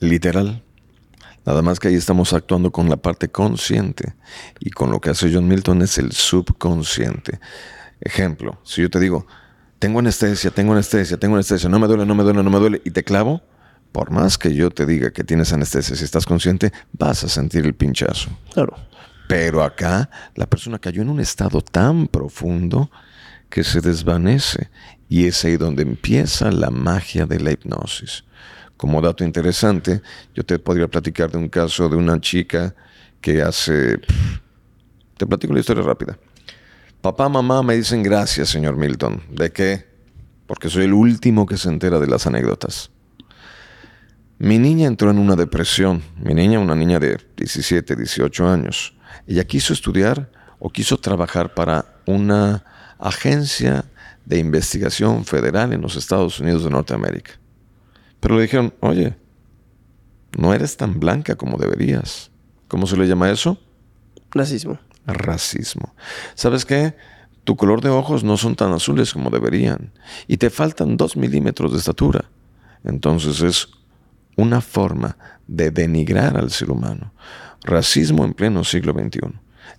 [0.00, 0.62] Literal.
[1.46, 4.16] Nada más que ahí estamos actuando con la parte consciente
[4.60, 7.40] y con lo que hace John Milton es el subconsciente.
[8.02, 9.26] Ejemplo, si yo te digo,
[9.78, 12.82] tengo anestesia, tengo anestesia, tengo anestesia, no me duele, no me duele, no me duele,
[12.84, 13.42] y te clavo,
[13.92, 17.64] por más que yo te diga que tienes anestesia, si estás consciente, vas a sentir
[17.64, 18.30] el pinchazo.
[18.52, 18.76] Claro.
[19.28, 22.90] Pero acá la persona cayó en un estado tan profundo
[23.50, 24.68] que se desvanece
[25.08, 28.24] y es ahí donde empieza la magia de la hipnosis.
[28.76, 30.02] Como dato interesante,
[30.34, 32.74] yo te podría platicar de un caso de una chica
[33.20, 33.98] que hace...
[35.16, 36.16] Te platico la historia rápida.
[37.00, 39.22] Papá, mamá me dicen gracias, señor Milton.
[39.30, 39.86] ¿De qué?
[40.46, 42.90] Porque soy el último que se entera de las anécdotas.
[44.38, 46.02] Mi niña entró en una depresión.
[46.20, 48.96] Mi niña, una niña de 17, 18 años.
[49.28, 50.28] Ella quiso estudiar
[50.58, 52.64] o quiso trabajar para una
[52.98, 53.84] agencia
[54.24, 57.30] de investigación federal en los Estados Unidos de Norteamérica.
[58.18, 59.16] Pero le dijeron, oye,
[60.36, 62.32] no eres tan blanca como deberías.
[62.66, 63.56] ¿Cómo se le llama eso?
[64.32, 64.80] Racismo
[65.12, 65.94] racismo.
[66.34, 66.94] ¿Sabes qué?
[67.44, 69.92] Tu color de ojos no son tan azules como deberían
[70.26, 72.30] y te faltan dos milímetros de estatura.
[72.84, 73.68] Entonces es
[74.36, 77.12] una forma de denigrar al ser humano.
[77.64, 79.32] Racismo en pleno siglo XXI.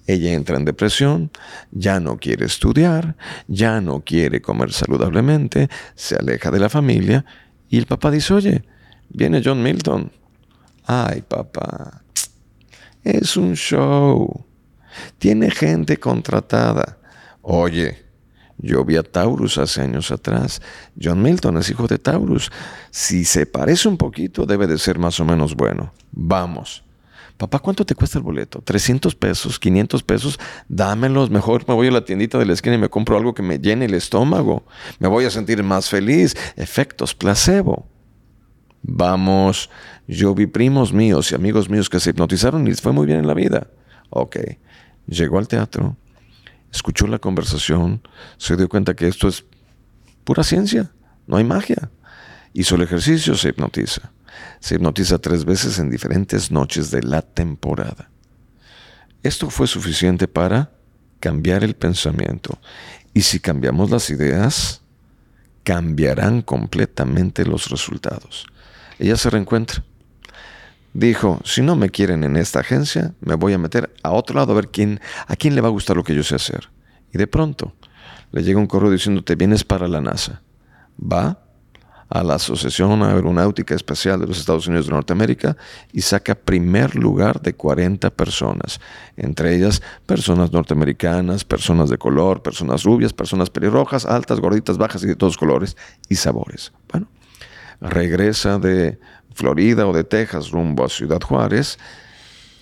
[0.08, 1.32] Ella entra en depresión,
[1.72, 3.16] ya no quiere estudiar,
[3.48, 7.26] ya no quiere comer saludablemente, se aleja de la familia
[7.70, 8.64] y el papá dice, oye,
[9.10, 10.12] viene John Milton.
[10.86, 12.02] Ay, papá,
[13.04, 14.46] es un show.
[15.18, 16.98] Tiene gente contratada.
[17.42, 18.06] Oye,
[18.58, 20.62] yo vi a Taurus hace años atrás.
[21.02, 22.52] John Milton es hijo de Taurus.
[22.92, 25.94] Si se parece un poquito, debe de ser más o menos bueno.
[26.12, 26.84] Vamos.
[27.38, 28.62] Papá, ¿cuánto te cuesta el boleto?
[28.62, 29.62] ¿300 pesos?
[29.62, 30.40] ¿500 pesos?
[30.68, 31.30] Dámelos.
[31.30, 33.60] Mejor me voy a la tiendita de la esquina y me compro algo que me
[33.60, 34.66] llene el estómago.
[35.00, 36.36] Me voy a sentir más feliz.
[36.58, 37.88] Efectos placebo.
[38.82, 39.70] Vamos,
[40.06, 43.20] yo vi primos míos y amigos míos que se hipnotizaron y les fue muy bien
[43.20, 43.68] en la vida.
[44.10, 44.38] Ok,
[45.10, 45.98] llegó al teatro,
[46.72, 48.02] escuchó la conversación,
[48.38, 49.46] se dio cuenta que esto es
[50.24, 50.92] pura ciencia,
[51.28, 51.90] no hay magia.
[52.54, 54.12] Hizo el ejercicio, se hipnotiza.
[54.60, 58.10] Se hipnotiza tres veces en diferentes noches de la temporada.
[59.24, 60.72] Esto fue suficiente para
[61.20, 62.58] cambiar el pensamiento.
[63.14, 64.82] Y si cambiamos las ideas,
[65.64, 68.46] cambiarán completamente los resultados.
[68.98, 69.84] Ella se reencuentra.
[70.94, 74.54] Dijo, si no me quieren en esta agencia, me voy a meter a otro lado
[74.54, 76.70] a ver quién, a quién le va a gustar lo que yo sé hacer.
[77.14, 77.74] Y de pronto
[78.32, 80.42] le llega un correo diciendo, te vienes para la NASA.
[81.00, 81.40] Va
[82.10, 85.56] a la Asociación Aeronáutica Espacial de los Estados Unidos de Norteamérica
[85.94, 88.82] y saca primer lugar de 40 personas,
[89.16, 95.08] entre ellas personas norteamericanas, personas de color, personas rubias, personas pelirrojas, altas, gorditas, bajas y
[95.08, 95.78] de todos colores
[96.10, 96.74] y sabores.
[96.92, 97.08] Bueno,
[97.82, 99.00] regresa de
[99.34, 101.78] Florida o de Texas rumbo a Ciudad Juárez,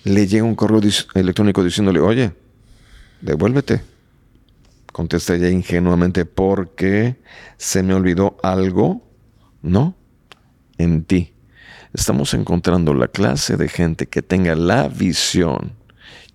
[0.04, 0.80] le llega un correo
[1.14, 2.32] electrónico diciéndole, oye,
[3.20, 3.82] devuélvete.
[4.92, 7.16] Contesta ella ingenuamente porque
[7.56, 9.08] se me olvidó algo
[9.62, 9.96] no,
[10.78, 11.34] en ti.
[11.92, 15.72] Estamos encontrando la clase de gente que tenga la visión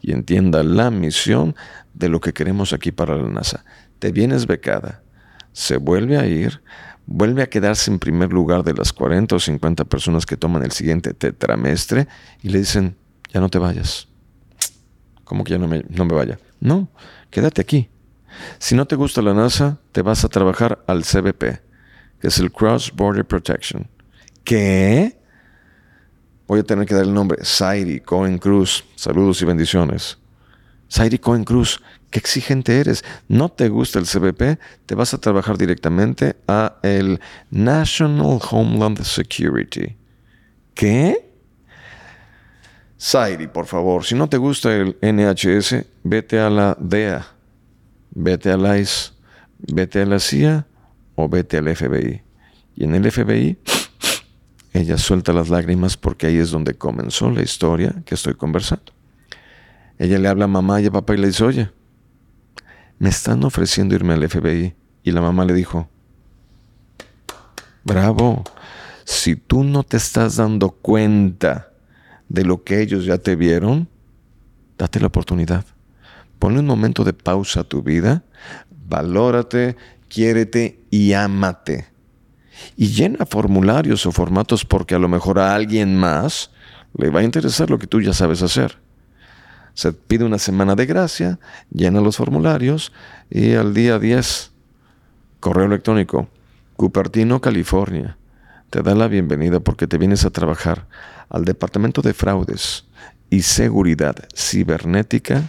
[0.02, 1.56] y entienda la misión
[1.94, 3.64] de lo que queremos aquí para la NASA.
[4.00, 5.04] Te vienes becada,
[5.52, 6.62] se vuelve a ir,
[7.06, 10.72] vuelve a quedarse en primer lugar de las 40 o 50 personas que toman el
[10.72, 12.08] siguiente tetramestre
[12.42, 12.96] y le dicen,
[13.34, 14.08] ya no te vayas.
[15.24, 16.38] ¿Cómo que ya no me, no me vaya?
[16.60, 16.90] No,
[17.30, 17.90] quédate aquí.
[18.60, 21.74] Si no te gusta la NASA, te vas a trabajar al CBP
[22.24, 23.86] que es el Cross Border Protection.
[24.46, 25.20] ¿Qué?
[26.48, 27.44] Voy a tener que dar el nombre.
[27.44, 28.86] Sairi Cohen Cruz.
[28.96, 30.18] Saludos y bendiciones.
[30.88, 31.82] Sairi Cohen Cruz,
[32.14, 33.04] qué exigente eres.
[33.28, 39.98] No te gusta el CBP, te vas a trabajar directamente a el National Homeland Security.
[40.76, 41.32] ¿Qué?
[42.98, 47.26] Sairi, por favor, si no te gusta el NHS, vete a la DEA,
[48.12, 49.12] vete a la ICE,
[49.58, 50.68] vete a la CIA
[51.16, 52.22] o vete al FBI.
[52.76, 53.58] Y en el FBI,
[54.74, 58.94] ella suelta las lágrimas porque ahí es donde comenzó la historia que estoy conversando.
[59.98, 61.70] Ella le habla a mamá y a papá y le dice, oye,
[63.00, 64.76] me están ofreciendo irme al FBI.
[65.04, 65.90] Y la mamá le dijo,
[67.84, 68.44] bravo,
[69.04, 71.72] si tú no te estás dando cuenta
[72.30, 73.90] de lo que ellos ya te vieron,
[74.78, 75.66] date la oportunidad.
[76.40, 78.24] Ponle un momento de pausa a tu vida,
[78.88, 79.76] valórate,
[80.08, 81.88] quiérete y ámate.
[82.76, 86.52] Y llena formularios o formatos porque a lo mejor a alguien más
[86.98, 88.78] le va a interesar lo que tú ya sabes hacer.
[89.74, 91.40] Se pide una semana de gracia,
[91.72, 92.92] llena los formularios
[93.30, 94.52] y al día 10,
[95.40, 96.30] correo electrónico,
[96.76, 98.18] Cupertino, California.
[98.70, 100.88] Te da la bienvenida porque te vienes a trabajar
[101.30, 102.86] al Departamento de Fraudes
[103.30, 105.44] y Seguridad Cibernética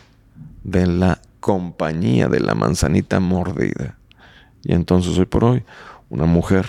[0.62, 3.99] de la compañía de la manzanita mordida.
[4.62, 5.64] Y entonces hoy por hoy,
[6.09, 6.66] una mujer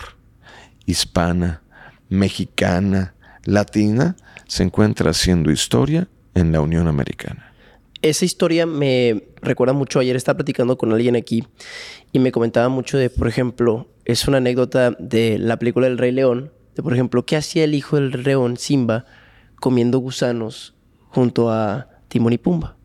[0.86, 1.62] hispana,
[2.10, 3.14] mexicana,
[3.46, 4.16] latina,
[4.48, 7.45] se encuentra haciendo historia en la Unión Americana.
[8.06, 11.44] Esa historia me recuerda mucho, ayer estaba platicando con alguien aquí
[12.12, 16.12] y me comentaba mucho de, por ejemplo, es una anécdota de la película El Rey
[16.12, 19.06] León, de, por ejemplo, ¿qué hacía el hijo del león, Simba,
[19.60, 20.76] comiendo gusanos
[21.10, 22.78] junto a Timón y Pumba?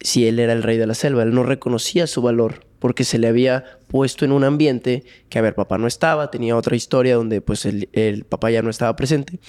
[0.00, 3.18] Si él era el rey de la selva, él no reconocía su valor porque se
[3.18, 7.16] le había puesto en un ambiente que, a ver, papá no estaba, tenía otra historia
[7.16, 9.40] donde pues el, papá ya no estaba presente.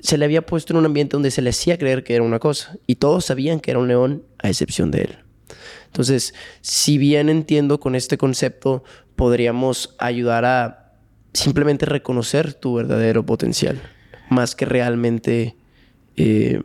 [0.00, 2.38] Se le había puesto en un ambiente donde se le hacía creer que era una
[2.38, 5.18] cosa y todos sabían que era un león a excepción de él.
[5.86, 8.84] Entonces, si bien entiendo con este concepto,
[9.16, 10.92] podríamos ayudar a
[11.32, 13.80] simplemente reconocer tu verdadero potencial,
[14.28, 15.56] más que realmente
[16.16, 16.60] eh,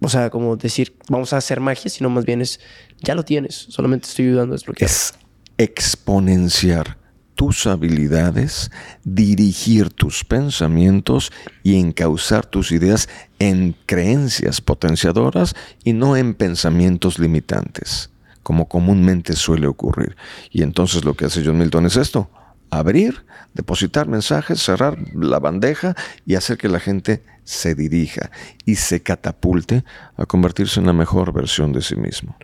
[0.00, 2.60] o sea, como decir, vamos a hacer magia, sino más bien es,
[3.02, 4.88] ya lo tienes, solamente estoy ayudando a desbloquear.
[4.88, 5.14] Es
[5.58, 6.98] exponenciar
[7.36, 8.72] tus habilidades,
[9.04, 11.30] dirigir tus pensamientos
[11.62, 13.08] y encauzar tus ideas
[13.38, 18.10] en creencias potenciadoras y no en pensamientos limitantes,
[18.42, 20.16] como comúnmente suele ocurrir.
[20.50, 22.28] Y entonces lo que hace John Milton es esto,
[22.70, 23.24] abrir,
[23.54, 28.30] depositar mensajes, cerrar la bandeja y hacer que la gente se dirija
[28.64, 29.84] y se catapulte
[30.16, 32.36] a convertirse en la mejor versión de sí mismo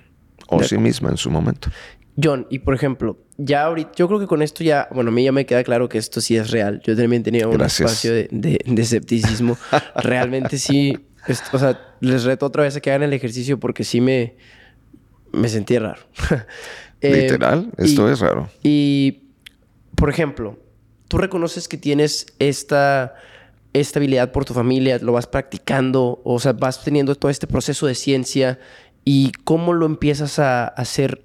[0.48, 1.70] o sí misma en su momento.
[2.20, 5.24] John, y por ejemplo, ya ahorita, yo creo que con esto ya, bueno, a mí
[5.24, 6.80] ya me queda claro que esto sí es real.
[6.84, 9.56] Yo también tenía un espacio de, escepticismo.
[9.96, 10.98] Realmente sí,
[11.52, 14.36] o sea, les reto otra vez a que hagan el ejercicio porque sí me,
[15.32, 16.02] me sentí raro.
[17.00, 18.48] Literal, esto es raro.
[18.62, 19.22] Y
[19.96, 20.58] por ejemplo,
[21.08, 23.14] tú reconoces que tienes esta
[23.72, 27.94] estabilidad por tu familia, lo vas practicando, o sea, vas teniendo todo este proceso de
[27.94, 28.58] ciencia
[29.04, 31.22] y cómo lo empiezas a hacer.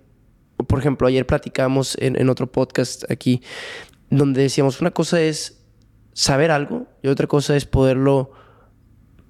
[0.65, 3.41] Por ejemplo, ayer platicamos en, en otro podcast aquí,
[4.09, 5.61] donde decíamos, una cosa es
[6.13, 8.31] saber algo y otra cosa es poderlo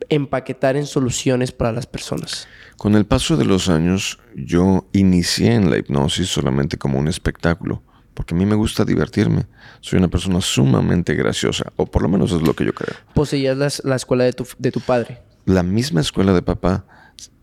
[0.09, 2.47] empaquetar en soluciones para las personas.
[2.77, 7.83] Con el paso de los años, yo inicié en la hipnosis solamente como un espectáculo
[8.17, 9.45] porque a mí me gusta divertirme.
[9.79, 12.95] Soy una persona sumamente graciosa, o por lo menos es lo que yo creo.
[13.13, 15.21] ¿Poseías la escuela de tu, de tu padre?
[15.45, 16.87] La misma escuela de papá,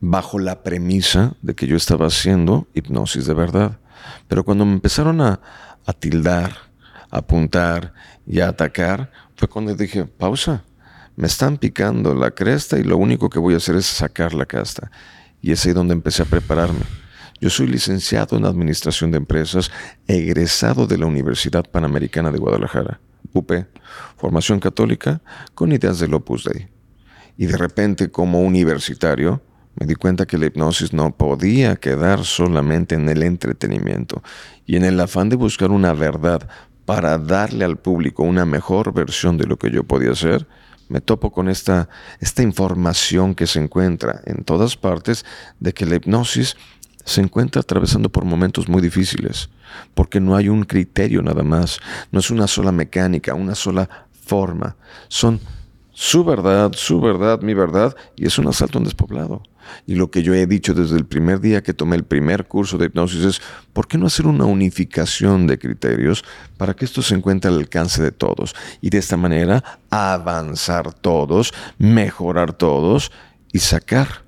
[0.00, 3.78] bajo la premisa de que yo estaba haciendo hipnosis de verdad.
[4.28, 5.40] Pero cuando me empezaron a,
[5.86, 6.56] a tildar,
[7.10, 7.94] a apuntar
[8.26, 10.64] y a atacar, fue cuando dije, pausa,
[11.16, 14.46] me están picando la cresta y lo único que voy a hacer es sacar la
[14.46, 14.90] casta.
[15.40, 16.84] Y es ahí donde empecé a prepararme.
[17.40, 19.70] Yo soy licenciado en Administración de Empresas,
[20.06, 23.00] egresado de la Universidad Panamericana de Guadalajara,
[23.32, 23.52] UP,
[24.16, 25.20] formación católica
[25.54, 26.68] con ideas del Opus Dei.
[27.36, 29.42] Y de repente, como universitario,
[29.76, 34.22] me di cuenta que la hipnosis no podía quedar solamente en el entretenimiento
[34.66, 36.48] y en el afán de buscar una verdad
[36.84, 40.46] para darle al público una mejor versión de lo que yo podía hacer,
[40.88, 41.88] me topo con esta,
[42.20, 45.24] esta información que se encuentra en todas partes
[45.58, 46.56] de que la hipnosis
[47.04, 49.50] se encuentra atravesando por momentos muy difíciles,
[49.94, 54.76] porque no hay un criterio nada más, no es una sola mecánica, una sola forma,
[55.08, 55.40] son
[55.94, 59.42] su verdad, su verdad, mi verdad, y es un asalto en despoblado.
[59.86, 62.76] Y lo que yo he dicho desde el primer día que tomé el primer curso
[62.76, 63.40] de hipnosis es,
[63.72, 66.24] ¿por qué no hacer una unificación de criterios
[66.56, 68.54] para que esto se encuentre al alcance de todos?
[68.80, 73.12] Y de esta manera avanzar todos, mejorar todos
[73.52, 74.24] y sacar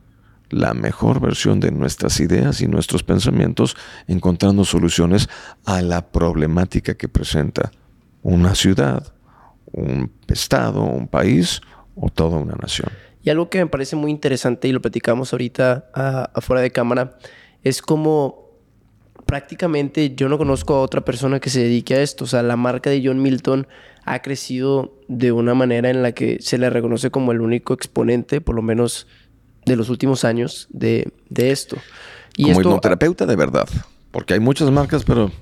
[0.49, 5.29] la mejor versión de nuestras ideas y nuestros pensamientos, encontrando soluciones
[5.65, 7.73] a la problemática que presenta
[8.23, 9.16] una ciudad,
[9.73, 11.61] un estado, un país
[11.95, 12.91] o toda una nación.
[13.23, 15.91] Y algo que me parece muy interesante y lo platicamos ahorita
[16.35, 17.19] afuera de cámara
[17.65, 18.47] es como
[19.27, 22.25] prácticamente yo no conozco a otra persona que se dedique a esto.
[22.25, 23.67] O sea, la marca de John Milton
[24.05, 28.41] ha crecido de una manera en la que se le reconoce como el único exponente,
[28.41, 29.09] por lo menos
[29.65, 31.77] de los últimos años de, esto.
[32.37, 33.69] Y Como esto, hipnoterapeuta de verdad,
[34.13, 35.33] porque hay muchas marcas, pero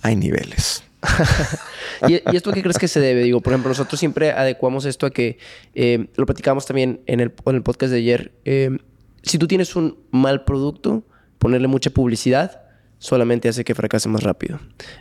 [0.00, 0.82] hay niveles.
[2.08, 3.22] ¿Y, esto qué crees que se debe?
[3.22, 5.38] Digo, por ejemplo, nosotros siempre adecuamos esto a que,
[5.74, 8.76] eh, lo platicamos también en el, en el podcast de ayer, eh,
[9.22, 11.04] si tú tienes un mal producto,
[11.38, 12.62] ponerle mucha publicidad
[12.98, 14.60] solamente hace que fracase más rápido.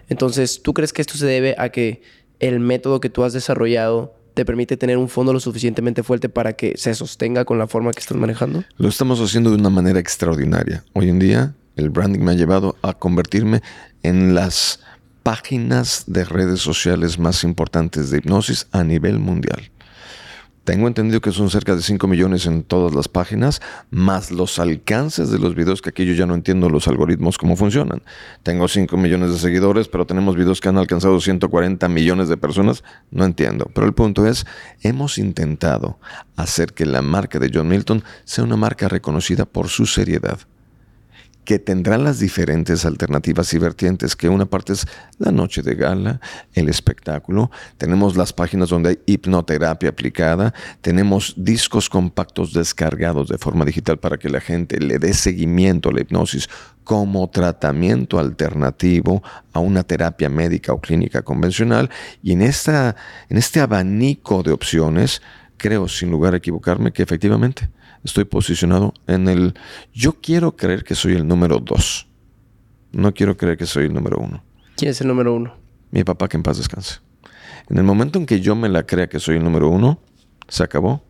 [0.09, 2.01] Entonces, ¿tú crees que esto se debe a que
[2.39, 6.53] el método que tú has desarrollado te permite tener un fondo lo suficientemente fuerte para
[6.53, 8.63] que se sostenga con la forma que estás manejando?
[8.77, 10.83] Lo estamos haciendo de una manera extraordinaria.
[10.93, 13.61] Hoy en día el branding me ha llevado a convertirme
[14.03, 14.81] en las
[15.25, 19.71] páginas de redes sociales más importantes de hipnosis a nivel mundial.
[20.65, 23.59] Tengo entendido que son cerca de 5 millones en todas las páginas,
[23.89, 27.55] más los alcances de los videos, que aquí yo ya no entiendo los algoritmos cómo
[27.55, 28.03] funcionan.
[28.43, 32.83] Tengo 5 millones de seguidores, pero tenemos videos que han alcanzado 140 millones de personas.
[33.09, 33.71] No entiendo.
[33.73, 34.45] Pero el punto es,
[34.83, 35.97] hemos intentado
[36.35, 40.37] hacer que la marca de John Milton sea una marca reconocida por su seriedad
[41.45, 44.87] que tendrán las diferentes alternativas y vertientes, que una parte es
[45.19, 46.19] la noche de gala,
[46.53, 53.63] el espectáculo, tenemos las páginas donde hay hipnoterapia aplicada, tenemos discos compactos descargados de forma
[53.63, 56.49] digital para que la gente le dé seguimiento a la hipnosis
[56.83, 59.23] como tratamiento alternativo
[59.53, 61.89] a una terapia médica o clínica convencional.
[62.23, 62.95] Y en, esta,
[63.29, 65.21] en este abanico de opciones,
[65.57, 67.69] creo sin lugar a equivocarme que efectivamente
[68.05, 69.55] estoy posicionado en el...
[69.93, 72.07] Yo quiero creer que soy el número dos.
[72.91, 74.43] No quiero creer que soy el número uno.
[74.77, 75.55] ¿Quién es el número uno?
[75.91, 76.99] Mi papá, que en paz descanse.
[77.67, 79.99] En el momento en que yo me la crea que soy el número uno,
[80.47, 81.03] se acabó.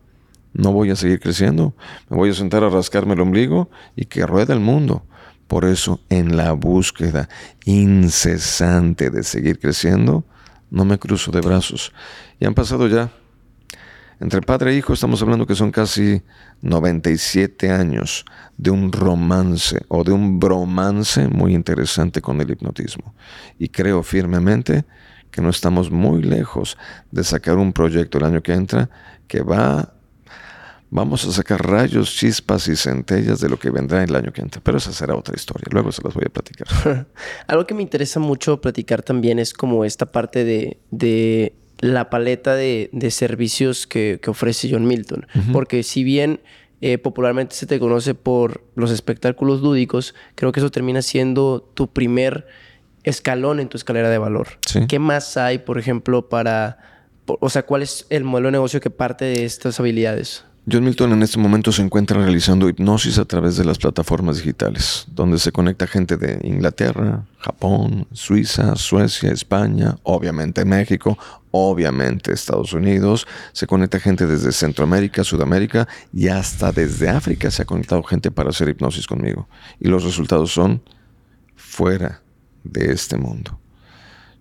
[0.54, 1.74] No voy a seguir creciendo.
[2.08, 5.04] Me voy a sentar a rascarme el ombligo y que rueda el mundo.
[5.46, 7.28] Por eso, en la búsqueda
[7.66, 10.24] incesante de seguir creciendo,
[10.70, 11.92] no me cruzo de brazos.
[12.40, 13.12] Y han pasado ya
[14.20, 16.22] entre padre e hijo estamos hablando que son casi
[16.62, 18.24] 97 años
[18.56, 23.14] de un romance o de un bromance muy interesante con el hipnotismo.
[23.58, 24.84] Y creo firmemente
[25.30, 26.78] que no estamos muy lejos
[27.10, 28.88] de sacar un proyecto el año que entra
[29.28, 29.92] que va
[30.90, 34.60] vamos a sacar rayos, chispas y centellas de lo que vendrá el año que entra.
[34.62, 35.66] Pero esa será otra historia.
[35.70, 37.06] Luego se las voy a platicar.
[37.46, 42.54] Algo que me interesa mucho platicar también es como esta parte de, de la paleta
[42.54, 45.26] de, servicios que, ofrece John Milton.
[45.52, 46.40] Porque si bien
[46.80, 51.88] eh, popularmente se te conoce por los espectáculos lúdicos, creo que eso termina siendo tu
[51.88, 52.46] primer
[53.02, 54.48] escalón en tu escalera de valor.
[54.88, 56.78] ¿Qué más hay, por ejemplo, para,
[57.26, 60.44] o sea, ¿cuál es el modelo de negocio que parte de estas habilidades?
[60.70, 65.06] John Milton en este momento se encuentra realizando hipnosis a través de las plataformas digitales,
[65.12, 71.16] donde se conecta gente de Inglaterra, Japón, Suiza, Suecia, España, obviamente México,
[71.56, 77.64] obviamente Estados Unidos, se conecta gente desde Centroamérica, Sudamérica y hasta desde África se ha
[77.64, 79.48] conectado gente para hacer hipnosis conmigo.
[79.80, 80.82] Y los resultados son
[81.54, 82.22] fuera
[82.64, 83.58] de este mundo.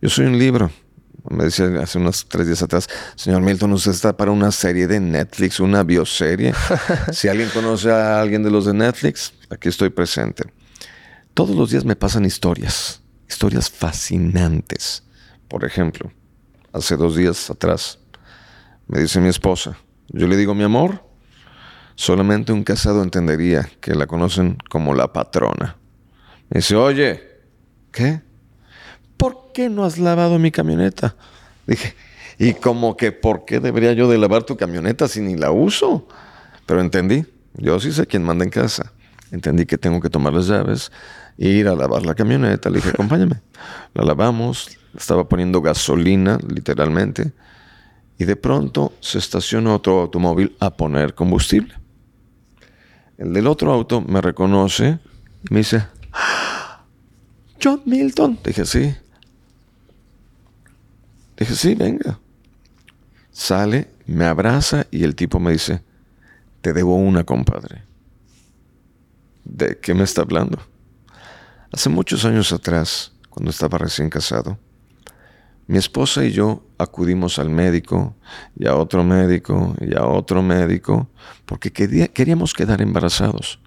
[0.02, 0.72] Yo soy un libro,
[1.30, 5.00] me decía hace unos tres días atrás, señor Milton, usted está para una serie de
[5.00, 6.54] Netflix, una bioserie.
[7.12, 10.44] si alguien conoce a alguien de los de Netflix, aquí estoy presente.
[11.34, 15.04] Todos los días me pasan historias, historias fascinantes.
[15.48, 16.12] Por ejemplo,
[16.76, 18.00] hace dos días atrás,
[18.88, 19.78] me dice mi esposa,
[20.10, 21.04] yo le digo, mi amor,
[21.96, 25.78] solamente un casado entendería que la conocen como la patrona.
[26.50, 27.24] Me dice, oye,
[27.92, 28.22] ¿qué?
[29.18, 31.16] ¿por qué no has lavado mi camioneta?
[31.66, 31.96] Dije,
[32.38, 36.08] y como que, ¿por qué debería yo de lavar tu camioneta si ni la uso?
[36.66, 38.92] Pero entendí, yo sí sé quién manda en casa.
[39.32, 40.92] Entendí que tengo que tomar las llaves,
[41.38, 42.70] ir a lavar la camioneta.
[42.70, 43.42] Le dije, acompáñame.
[43.94, 47.34] La lavamos, estaba poniendo gasolina, literalmente,
[48.18, 51.74] y de pronto se estaciona otro automóvil a poner combustible.
[53.18, 55.00] El del otro auto me reconoce
[55.50, 56.84] me dice, ¡Ah!
[57.62, 58.40] John Milton.
[58.44, 58.96] Dije, sí.
[61.38, 62.20] Dije, sí, venga.
[63.32, 65.82] Sale, me abraza y el tipo me dice,
[66.62, 67.84] te debo una, compadre.
[69.44, 70.60] ¿De qué me está hablando?
[71.72, 74.58] Hace muchos años atrás, cuando estaba recién casado,
[75.68, 78.16] mi esposa y yo acudimos al médico
[78.56, 81.10] y a otro médico y a otro médico
[81.46, 83.60] porque queríamos quedar embarazados.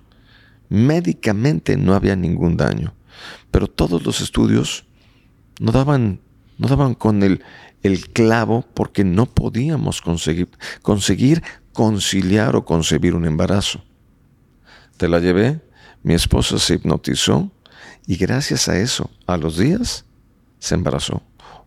[0.68, 2.94] Médicamente no había ningún daño,
[3.50, 4.84] pero todos los estudios
[5.58, 6.20] no daban
[6.58, 7.42] no daban con el,
[7.82, 10.48] el clavo porque no podíamos conseguir,
[10.82, 11.42] conseguir
[11.72, 13.84] conciliar o concebir un embarazo.
[14.96, 15.60] Te la llevé,
[16.02, 17.52] mi esposa se hipnotizó
[18.08, 20.06] y gracias a eso, a los días,
[20.58, 21.22] se embarazó.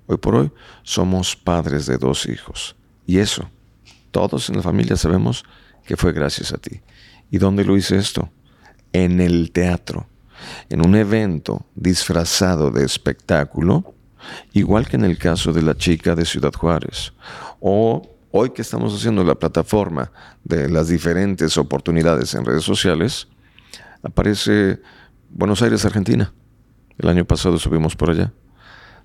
[0.08, 2.76] Hoy por hoy somos padres de dos hijos.
[3.06, 3.48] Y eso,
[4.10, 5.46] todos en la familia sabemos
[5.86, 6.82] que fue gracias a ti.
[7.30, 8.32] ¿Y dónde lo hice esto?
[8.92, 10.08] En el teatro,
[10.68, 13.94] en un evento disfrazado de espectáculo
[14.52, 17.14] igual que en el caso de la chica de Ciudad Juárez.
[17.60, 20.12] O hoy que estamos haciendo la plataforma
[20.44, 23.28] de las diferentes oportunidades en redes sociales,
[24.02, 24.80] aparece
[25.32, 26.34] Buenos Aires, Argentina.
[26.98, 28.32] El año pasado subimos por allá.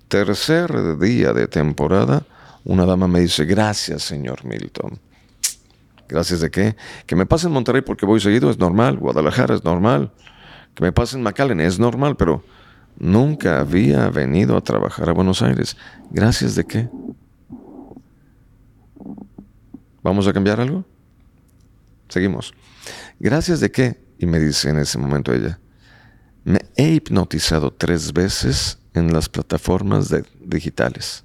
[0.08, 2.24] Tercer día de temporada,
[2.64, 4.98] una dama me dice, gracias, señor Milton.
[6.08, 6.76] ¿Gracias de qué?
[7.06, 8.98] Que me pase en Monterrey porque voy seguido, es normal.
[8.98, 10.12] Guadalajara es normal.
[10.74, 12.44] Que me pase en McAllen es normal, pero
[12.98, 15.76] Nunca había venido a trabajar a Buenos Aires.
[16.10, 16.88] ¿Gracias de qué?
[20.02, 20.84] ¿Vamos a cambiar algo?
[22.08, 22.54] Seguimos.
[23.18, 24.00] ¿Gracias de qué?
[24.18, 25.58] Y me dice en ese momento ella,
[26.46, 31.24] me he hipnotizado tres veces en las plataformas digitales.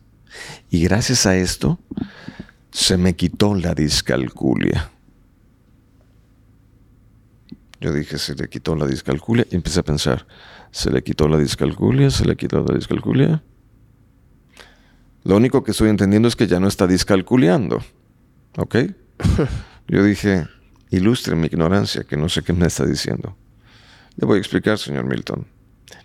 [0.71, 1.77] Y gracias a esto
[2.71, 4.89] se me quitó la discalculia.
[7.79, 10.25] Yo dije, se le quitó la discalculia y empecé a pensar,
[10.71, 13.43] se le quitó la discalculia, se le quitó la discalculia.
[15.23, 17.79] Lo único que estoy entendiendo es que ya no está discalculeando.
[18.57, 18.75] ¿Ok?
[19.87, 20.47] Yo dije,
[20.89, 23.37] ilustre mi ignorancia, que no sé qué me está diciendo.
[24.17, 25.45] Le voy a explicar, señor Milton.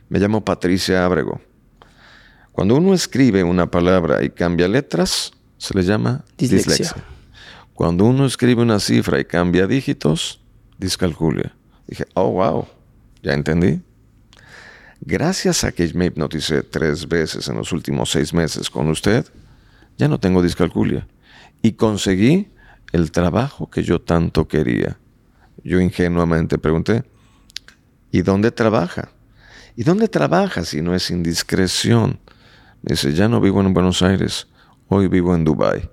[0.09, 1.41] Me llamo Patricia Ábrego.
[2.53, 6.95] Cuando uno escribe una palabra y cambia letras, se le llama dislexia.
[7.75, 10.41] Cuando uno escribe una cifra y cambia dígitos,
[10.79, 11.55] discalculia.
[11.87, 12.67] Dije, oh, wow,
[13.23, 13.83] ya entendí.
[15.01, 19.27] Gracias a que me hipnoticé tres veces en los últimos seis meses con usted,
[19.99, 21.07] ya no tengo discalculia.
[21.61, 22.49] Y conseguí
[22.93, 24.99] el trabajo que yo tanto quería.
[25.63, 27.05] Yo ingenuamente pregunté,
[28.11, 29.11] ¿y dónde trabaja?
[29.77, 32.19] ¿Y dónde trabaja si no es indiscreción?
[32.83, 34.47] Me dice, ya no vivo en Buenos Aires,
[34.89, 35.91] hoy vivo en Dubái.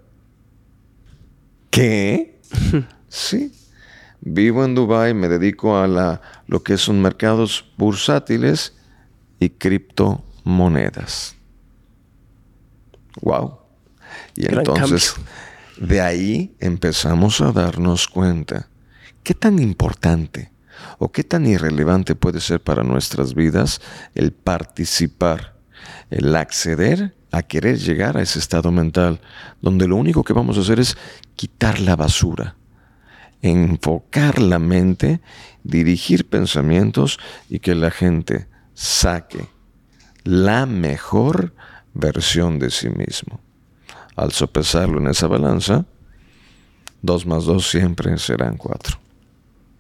[1.70, 2.40] ¿Qué?
[3.10, 3.52] sí.
[4.22, 8.74] Vivo en Dubái, me dedico a la, lo que son mercados bursátiles
[9.40, 11.36] y criptomonedas.
[13.22, 13.58] Wow.
[14.36, 15.16] Y entonces,
[15.78, 18.70] de ahí empezamos a darnos cuenta
[19.24, 20.53] qué tan importante
[21.00, 23.82] o qué tan irrelevante puede ser para nuestras vidas
[24.16, 25.56] el participar,
[26.10, 29.20] el acceder a querer llegar a ese estado mental
[29.62, 30.98] donde lo único que vamos a hacer es
[31.36, 32.56] quitar la basura,
[33.42, 35.20] enfocar la mente,
[35.64, 37.20] dirigir pensamientos
[37.50, 39.48] y que la gente saque
[40.24, 41.54] la mejor
[41.94, 43.40] versión de sí mismo.
[44.16, 45.86] al sopesarlo en esa balanza,
[47.02, 49.03] dos más dos siempre serán cuatro.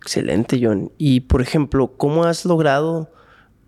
[0.03, 0.91] Excelente, John.
[0.97, 3.09] Y por ejemplo, ¿cómo has logrado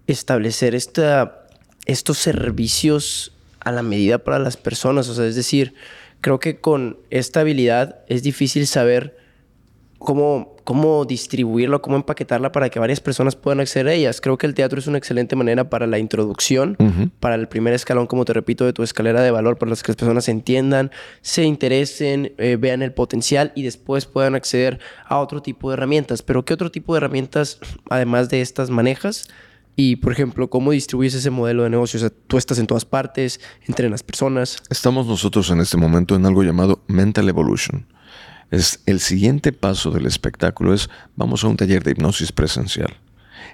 [0.06, 1.48] establecer esta,
[1.86, 3.32] estos servicios
[3.62, 5.08] a la medida para las personas?
[5.08, 5.76] O sea, es decir,
[6.20, 9.18] creo que con esta habilidad es difícil saber
[9.98, 14.20] cómo, cómo distribuirla, cómo empaquetarla para que varias personas puedan acceder a ellas.
[14.20, 16.76] Creo que el teatro es una excelente manera para la introducción,
[17.20, 19.96] para el primer escalón, como te repito, de tu escalera de valor, para que las
[19.96, 20.92] personas entiendan,
[21.22, 26.24] se interesen, eh, vean el potencial y después puedan acceder a otro tipo de herramientas.
[26.24, 27.60] Pero ¿qué otro tipo de herramientas,
[27.90, 29.30] además de estas, manejas?
[29.76, 31.98] Y, por ejemplo, ¿cómo distribuyes ese modelo de negocio?
[31.98, 34.64] O sea, tú estás en todas partes, entrenas personas.
[34.70, 37.86] Estamos nosotros en este momento en algo llamado Mental Evolution.
[38.56, 42.96] Es el siguiente paso del espectáculo es vamos a un taller de hipnosis presencial.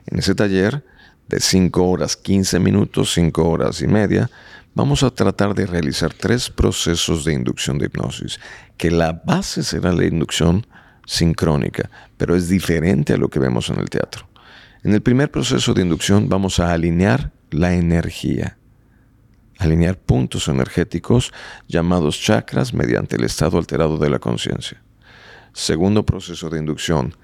[0.06, 0.86] En ese taller
[1.28, 4.30] de 5 horas 15 minutos, 5 horas y media,
[4.76, 8.40] vamos a tratar de realizar tres procesos de inducción de hipnosis,
[8.78, 10.68] que la base será la inducción
[11.08, 14.30] sincrónica, pero es diferente a lo que vemos en el teatro.
[14.84, 18.60] En el primer proceso de inducción vamos a alinear la energía,
[19.58, 21.34] alinear puntos energéticos
[21.68, 24.80] llamados chakras mediante el estado alterado de la conciencia.
[25.54, 27.16] Segundo proceso de inducción,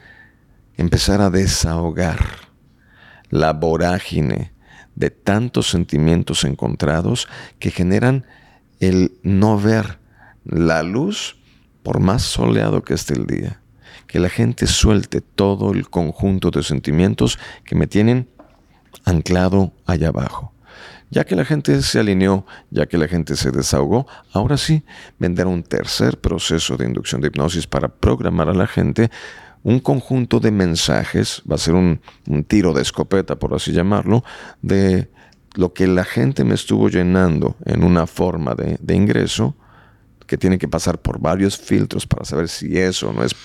[0.75, 2.19] empezar a desahogar
[3.29, 4.53] la vorágine
[4.95, 7.27] de tantos sentimientos encontrados
[7.59, 8.25] que generan
[8.79, 9.99] el no ver
[10.43, 11.37] la luz
[11.83, 13.61] por más soleado que esté el día
[14.07, 18.29] que la gente suelte todo el conjunto de sentimientos que me tienen
[19.05, 20.53] anclado allá abajo.
[21.09, 24.83] Ya que la gente se alineó, ya que la gente se desahogó, ahora sí
[25.19, 29.09] vendrá un tercer proceso de inducción de hipnosis para programar a la gente
[29.63, 31.99] un conjunto de mensajes, va a ser un,
[32.47, 34.23] tiro de escopeta, por así llamarlo,
[34.61, 35.09] de
[35.55, 39.55] lo que la gente me estuvo llenando en una forma de, de ingreso,
[40.25, 43.35] que tiene que pasar por varios filtros para saber si eso no es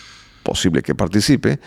[0.42, 1.60] posible que participe,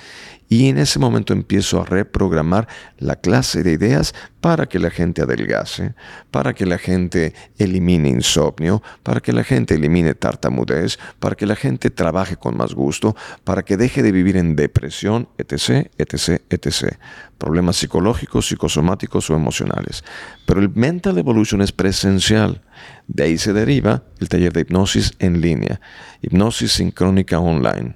[0.47, 2.67] y en ese momento empiezo a reprogramar
[2.97, 5.95] la clase de ideas para que la gente adelgace,
[6.29, 11.55] para que la gente elimine insomnio, para que la gente elimine tartamudez, para que la
[11.55, 16.95] gente trabaje con más gusto, para que deje de vivir en depresión, etc., etc., etc.
[17.39, 20.03] Problemas psicológicos, psicosomáticos o emocionales.
[20.45, 22.61] Pero el Mental Evolution es presencial.
[23.07, 25.81] De ahí se deriva el taller de hipnosis en línea,
[26.21, 27.95] hipnosis sincrónica online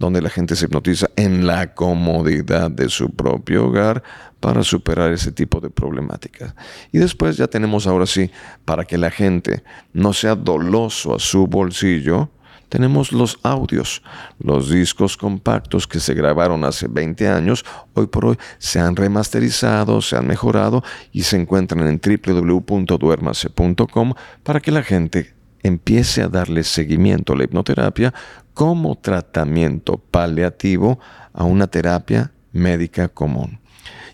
[0.00, 4.02] donde la gente se hipnotiza en la comodidad de su propio hogar
[4.40, 6.54] para superar ese tipo de problemáticas.
[6.90, 8.30] Y después ya tenemos ahora sí,
[8.64, 12.30] para que la gente no sea doloso a su bolsillo,
[12.70, 14.02] tenemos los audios,
[14.38, 20.00] los discos compactos que se grabaron hace 20 años, hoy por hoy se han remasterizado,
[20.00, 20.82] se han mejorado
[21.12, 27.44] y se encuentran en www.duermase.com para que la gente empiece a darle seguimiento a la
[27.44, 28.14] hipnoterapia
[28.54, 30.98] como tratamiento paliativo
[31.32, 33.60] a una terapia médica común.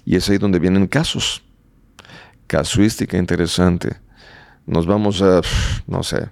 [0.04, 1.42] Y es ahí donde vienen casos.
[2.46, 3.96] Casuística interesante.
[4.66, 5.40] Nos vamos a,
[5.86, 6.28] no sé,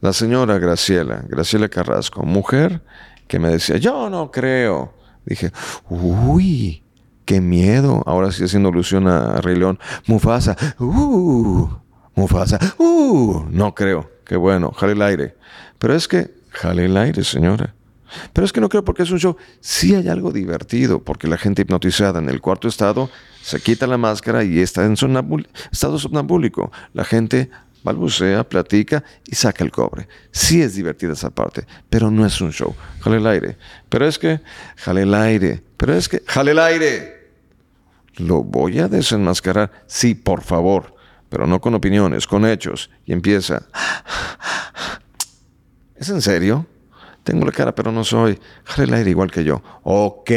[0.00, 2.82] la señora Graciela, Graciela Carrasco, mujer
[3.28, 4.94] que me decía, yo no creo.
[5.24, 5.52] Dije,
[5.88, 6.82] uy,
[7.24, 8.02] qué miedo.
[8.04, 9.78] Ahora sí haciendo alusión a Rey León.
[10.06, 11.68] Mufasa, uh,
[12.14, 14.10] Mufasa, uh, no creo.
[14.24, 15.36] Qué bueno, jale el aire.
[15.78, 17.74] Pero es que Jale el aire, señora.
[18.32, 19.36] Pero es que no creo porque es un show.
[19.60, 23.10] Sí hay algo divertido, porque la gente hipnotizada en el cuarto estado
[23.42, 26.70] se quita la máscara y está en estado somnambúlico.
[26.92, 27.50] La gente
[27.82, 30.08] balbucea, platica y saca el cobre.
[30.30, 32.74] Sí es divertida esa parte, pero no es un show.
[33.00, 33.56] Jale el aire.
[33.88, 34.40] Pero es que,
[34.76, 35.62] jale el aire.
[35.78, 37.30] Pero es que, jale el aire.
[38.16, 39.72] Lo voy a desenmascarar.
[39.86, 40.94] Sí, por favor.
[41.32, 42.90] Pero no con opiniones, con hechos.
[43.06, 43.62] Y empieza.
[45.96, 46.66] ¿Es en serio?
[47.24, 48.38] Tengo la cara, pero no soy.
[48.64, 49.62] Jale el aire igual que yo.
[49.82, 50.30] Ok.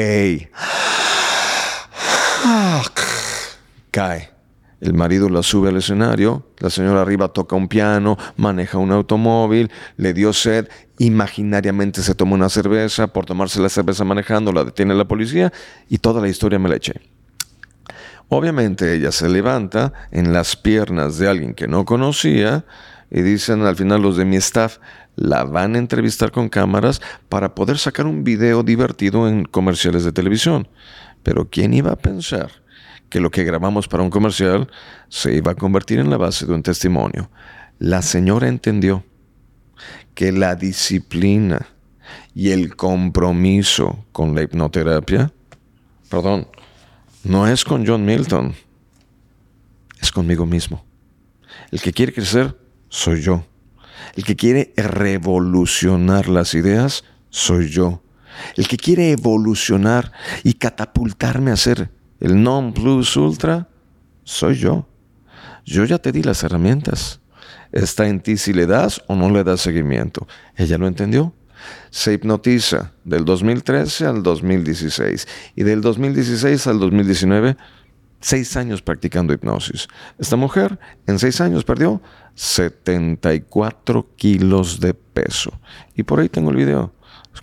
[3.91, 4.31] Cae.
[4.79, 9.71] El marido la sube al escenario, la señora arriba toca un piano, maneja un automóvil,
[9.97, 14.93] le dio sed, imaginariamente se toma una cerveza, por tomarse la cerveza manejando la detiene
[14.93, 15.51] la policía
[15.89, 17.14] y toda la historia me la eché.
[18.29, 22.65] Obviamente ella se levanta en las piernas de alguien que no conocía
[23.11, 24.79] y dicen al final los de mi staff,
[25.15, 30.11] la van a entrevistar con cámaras para poder sacar un video divertido en comerciales de
[30.11, 30.67] televisión.
[31.23, 32.51] Pero ¿quién iba a pensar
[33.09, 34.69] que lo que grabamos para un comercial
[35.07, 37.29] se iba a convertir en la base de un testimonio?
[37.79, 39.03] La señora entendió
[40.13, 41.65] que la disciplina
[42.33, 45.31] y el compromiso con la hipnoterapia,
[46.09, 46.47] perdón,
[47.25, 48.53] no es con John Milton,
[49.99, 50.85] es conmigo mismo.
[51.71, 52.57] El que quiere crecer
[52.89, 53.45] soy yo.
[54.15, 58.01] El que quiere revolucionar las ideas, soy yo.
[58.55, 60.11] El que quiere evolucionar
[60.43, 63.67] y catapultarme a ser el non plus ultra,
[64.23, 64.87] soy yo.
[65.65, 67.19] Yo ya te di las herramientas.
[67.71, 70.27] Está en ti si le das o no le das seguimiento.
[70.55, 71.33] Ella lo entendió.
[71.89, 77.57] Se hipnotiza del 2013 al 2016 y del 2016 al 2019
[78.25, 79.87] seis años practicando hipnosis.
[80.17, 82.01] Esta mujer en seis años perdió
[82.33, 85.51] 74 kilos de peso.
[85.95, 86.91] Y por ahí tengo el video.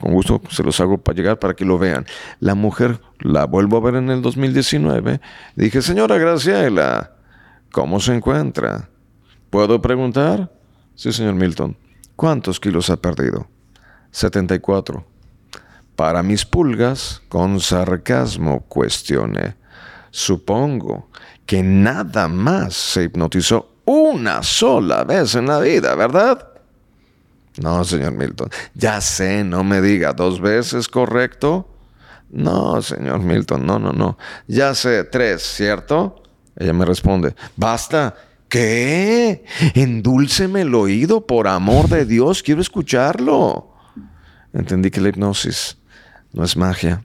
[0.00, 2.04] Con gusto se los hago para llegar para que lo vean.
[2.40, 5.20] La mujer la vuelvo a ver en el 2019.
[5.54, 7.12] Dije, señora Graciela,
[7.70, 8.88] ¿cómo se encuentra?
[9.50, 10.50] ¿Puedo preguntar?
[10.96, 11.76] Sí, señor Milton.
[12.16, 13.51] ¿Cuántos kilos ha perdido?
[14.12, 15.04] 74.
[15.96, 19.56] Para mis pulgas, con sarcasmo cuestioné.
[20.10, 21.08] Supongo
[21.46, 26.48] que nada más se hipnotizó una sola vez en la vida, ¿verdad?
[27.60, 28.48] No, señor Milton.
[28.74, 31.68] Ya sé, no me diga dos veces, ¿correcto?
[32.30, 34.16] No, señor Milton, no, no, no.
[34.46, 36.22] Ya sé, tres, ¿cierto?
[36.56, 38.14] Ella me responde, basta.
[38.48, 39.44] ¿Qué?
[39.74, 43.71] Endúlceme el oído, por amor de Dios, quiero escucharlo.
[44.52, 45.76] Entendí que la hipnosis
[46.32, 47.02] no es magia,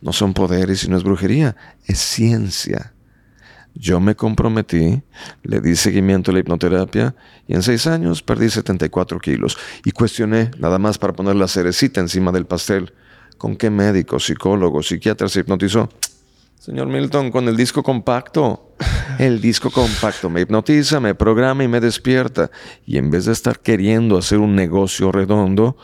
[0.00, 2.92] no son poderes y no es brujería, es ciencia.
[3.74, 5.02] Yo me comprometí,
[5.42, 7.14] le di seguimiento a la hipnoterapia
[7.48, 9.56] y en seis años perdí 74 kilos.
[9.84, 12.92] Y cuestioné, nada más para poner la cerecita encima del pastel,
[13.38, 15.88] ¿con qué médico, psicólogo, psiquiatra se hipnotizó?
[16.58, 18.68] Señor Milton, con el disco compacto.
[19.18, 22.52] El disco compacto me hipnotiza, me programa y me despierta.
[22.86, 25.76] Y en vez de estar queriendo hacer un negocio redondo,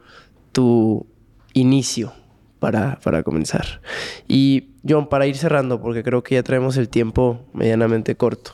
[0.53, 1.05] tu
[1.53, 2.13] inicio
[2.59, 3.81] para, para comenzar.
[4.25, 8.51] Y John, para ir cerrando, porque creo que ya traemos el tiempo medianamente corto.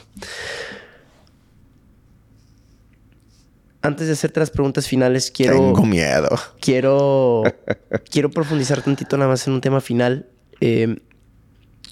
[3.85, 5.55] antes de hacerte las preguntas finales, quiero.
[5.55, 6.29] Tengo miedo.
[6.61, 7.43] Quiero.
[8.09, 10.27] quiero profundizar tantito nada más en un tema final.
[10.61, 11.01] Eh,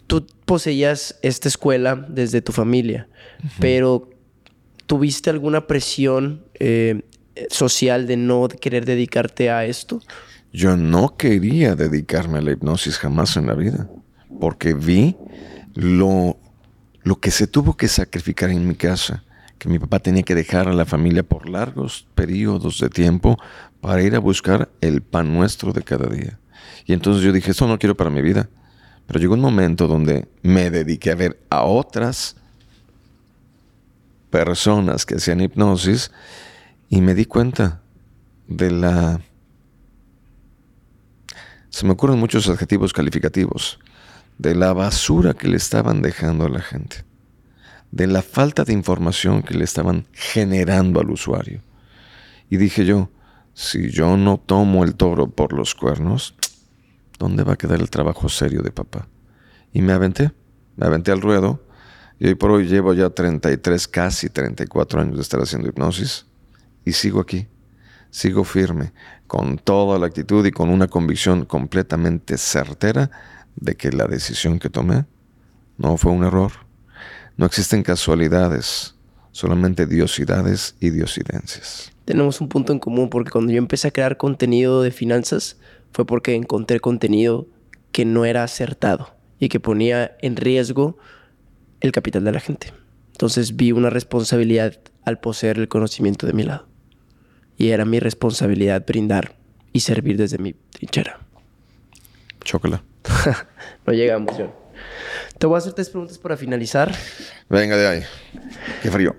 [0.08, 3.10] tú poseías esta escuela desde tu familia,
[3.60, 4.10] pero
[4.92, 7.04] ¿tuviste alguna presión eh,
[7.50, 10.02] social de no querer dedicarte a esto?
[10.52, 13.90] Yo no quería dedicarme a la hipnosis jamás en la vida,
[14.42, 15.16] porque vi
[15.76, 16.38] lo,
[17.04, 19.24] lo que se tuvo que sacrificar en mi casa
[19.58, 23.38] que mi papá tenía que dejar a la familia por largos periodos de tiempo
[23.80, 26.38] para ir a buscar el pan nuestro de cada día.
[26.86, 28.50] Y entonces yo dije, esto no quiero para mi vida.
[29.08, 32.41] Pero llegó un momento donde me dediqué a ver a otras
[34.32, 36.12] personas que hacían hipnosis
[36.90, 37.82] y me di cuenta
[38.48, 39.22] de la...
[41.70, 43.80] Se me ocurren muchos adjetivos calificativos,
[44.38, 47.06] de la basura que le estaban dejando a la gente
[47.92, 51.62] de la falta de información que le estaban generando al usuario.
[52.50, 53.12] Y dije yo,
[53.54, 56.36] si yo no tomo el toro por los cuernos,
[57.20, 59.08] ¿dónde va a quedar el trabajo serio de papá?
[59.74, 60.32] Y me aventé,
[60.78, 61.64] me aventé al ruedo,
[62.22, 66.28] y hoy por hoy llevo ya 33, casi 34 años de estar haciendo hipnosis,
[66.86, 67.48] y sigo aquí,
[68.12, 68.94] sigo firme,
[69.26, 73.10] con toda la actitud y con una convicción completamente certera
[73.56, 75.06] de que la decisión que tomé
[75.80, 76.52] no fue un error
[77.38, 78.94] no existen casualidades,
[79.32, 81.92] solamente diosidades y diosidencias.
[82.06, 85.58] Tenemos un punto en común porque cuando yo empecé a crear contenido de finanzas
[85.92, 87.48] fue porque encontré contenido
[87.92, 91.00] que no era acertado y que ponía en riesgo
[91.82, 92.74] el capital de la gente.
[93.12, 96.68] Entonces vi una responsabilidad al poseer el conocimiento de mi lado.
[97.58, 99.36] Y era mi responsabilidad brindar
[99.74, 101.20] y servir desde mi trinchera.
[102.44, 102.84] Chócala.
[103.86, 104.52] no llega emoción.
[105.38, 106.94] Te voy a hacer tres preguntas para finalizar.
[107.50, 108.04] Venga de ahí.
[108.82, 109.16] Qué frío.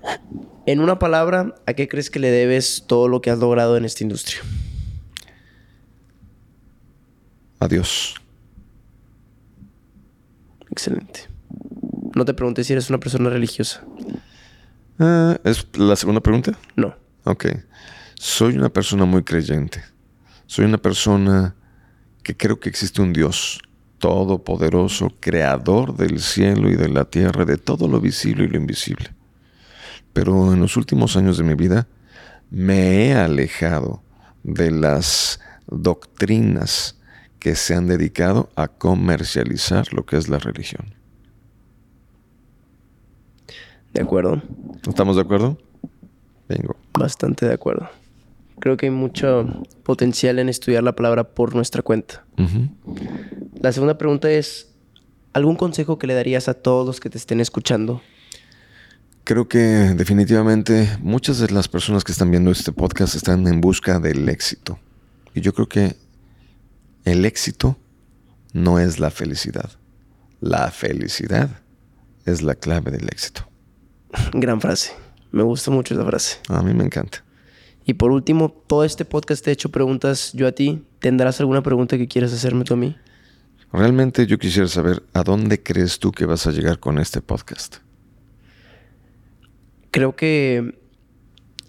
[0.67, 3.85] En una palabra, ¿a qué crees que le debes todo lo que has logrado en
[3.85, 4.41] esta industria?
[7.59, 8.15] Adiós.
[10.71, 11.32] Excelente.
[12.15, 13.85] No te pregunté si eres una persona religiosa.
[14.99, 16.53] Ah, ¿Es la segunda pregunta?
[16.77, 16.95] No.
[17.25, 17.47] Ok.
[18.15, 19.83] Soy una persona muy creyente.
[20.47, 21.55] Soy una persona
[22.23, 23.61] que creo que existe un Dios
[23.99, 29.15] todopoderoso, creador del cielo y de la tierra, de todo lo visible y lo invisible.
[30.13, 31.89] Pero en los últimos años de mi vida
[32.51, 34.03] me he alejado
[34.43, 36.99] de las doctrinas
[37.39, 41.02] que se han dedicado a comercializar lo que es la religión.
[43.93, 44.43] De acuerdo.
[44.89, 45.59] ¿Estamos de acuerdo?
[46.49, 46.77] Vengo.
[46.99, 47.89] Bastante de acuerdo.
[48.59, 52.25] Creo que hay mucho potencial en estudiar la palabra por nuestra cuenta.
[53.61, 54.73] La segunda pregunta es,
[55.33, 58.01] ¿algún consejo que le darías a todos los que te estén escuchando?
[59.25, 63.99] Creo que definitivamente muchas de las personas que están viendo este podcast están en busca
[63.99, 64.79] del éxito.
[65.35, 65.97] Y yo creo que
[67.05, 67.77] el éxito
[68.53, 69.71] no es la felicidad.
[70.41, 71.51] La felicidad
[72.27, 73.52] es la clave del éxito.
[74.33, 74.93] Gran frase.
[75.31, 76.39] Me gusta mucho esa frase.
[76.49, 77.25] A mí me encanta.
[77.85, 80.85] Y por último, todo este podcast te he hecho preguntas yo a ti.
[81.01, 82.97] ¿Tendrás alguna pregunta que quieras hacerme tú a mí?
[83.73, 87.77] Realmente yo quisiera saber a dónde crees tú que vas a llegar con este podcast.
[89.91, 90.79] Creo que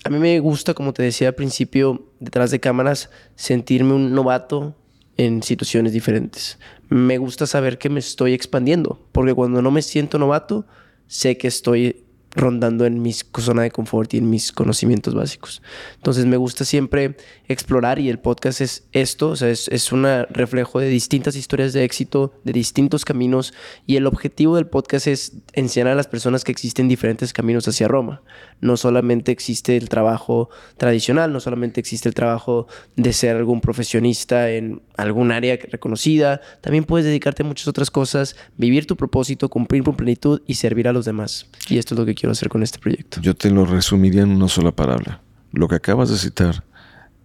[0.03, 4.75] a mí me gusta, como te decía al principio, detrás de cámaras, sentirme un novato
[5.15, 6.59] en situaciones diferentes.
[6.89, 10.65] Me gusta saber que me estoy expandiendo, porque cuando no me siento novato,
[11.07, 12.02] sé que estoy
[12.35, 15.61] rondando en mi zona de confort y en mis conocimientos básicos.
[15.95, 17.15] Entonces me gusta siempre
[17.47, 21.73] explorar y el podcast es esto, o sea, es, es un reflejo de distintas historias
[21.73, 23.53] de éxito, de distintos caminos
[23.85, 27.87] y el objetivo del podcast es enseñar a las personas que existen diferentes caminos hacia
[27.87, 28.21] Roma.
[28.61, 34.49] No solamente existe el trabajo tradicional, no solamente existe el trabajo de ser algún profesionista
[34.49, 39.83] en algún área reconocida, también puedes dedicarte a muchas otras cosas, vivir tu propósito, cumplir
[39.83, 41.47] con plenitud y servir a los demás.
[41.69, 43.19] Y esto es lo que quiero hacer con este proyecto.
[43.19, 45.21] Yo te lo resumiría en una sola palabra.
[45.51, 46.63] Lo que acabas de citar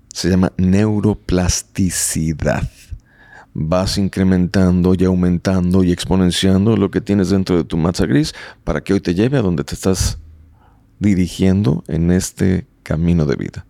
[0.09, 2.69] se llama neuroplasticidad.
[3.55, 8.35] Vas incrementando y aumentando y exponenciando lo que tienes dentro de tu masa gris
[8.65, 10.19] para que hoy te lleve a donde te estás
[10.99, 13.67] dirigiendo en este camino de vida.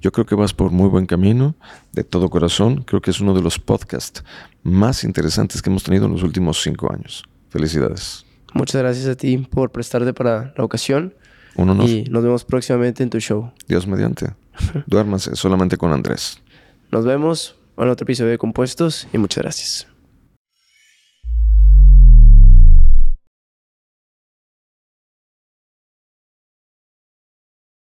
[0.00, 1.54] Yo creo que vas por muy buen camino,
[1.92, 2.82] de todo corazón.
[2.82, 4.24] Creo que es uno de los podcasts
[4.64, 7.22] más interesantes que hemos tenido en los últimos cinco años.
[7.50, 8.25] Felicidades.
[8.54, 11.14] Muchas gracias a ti por prestarte para la ocasión.
[11.56, 11.88] Un honor.
[11.88, 13.50] Y nos vemos próximamente en tu show.
[13.66, 14.34] Dios mediante.
[14.86, 16.40] Duérmase solamente con Andrés.
[16.90, 19.95] Nos vemos en otro episodio de Compuestos y muchas gracias.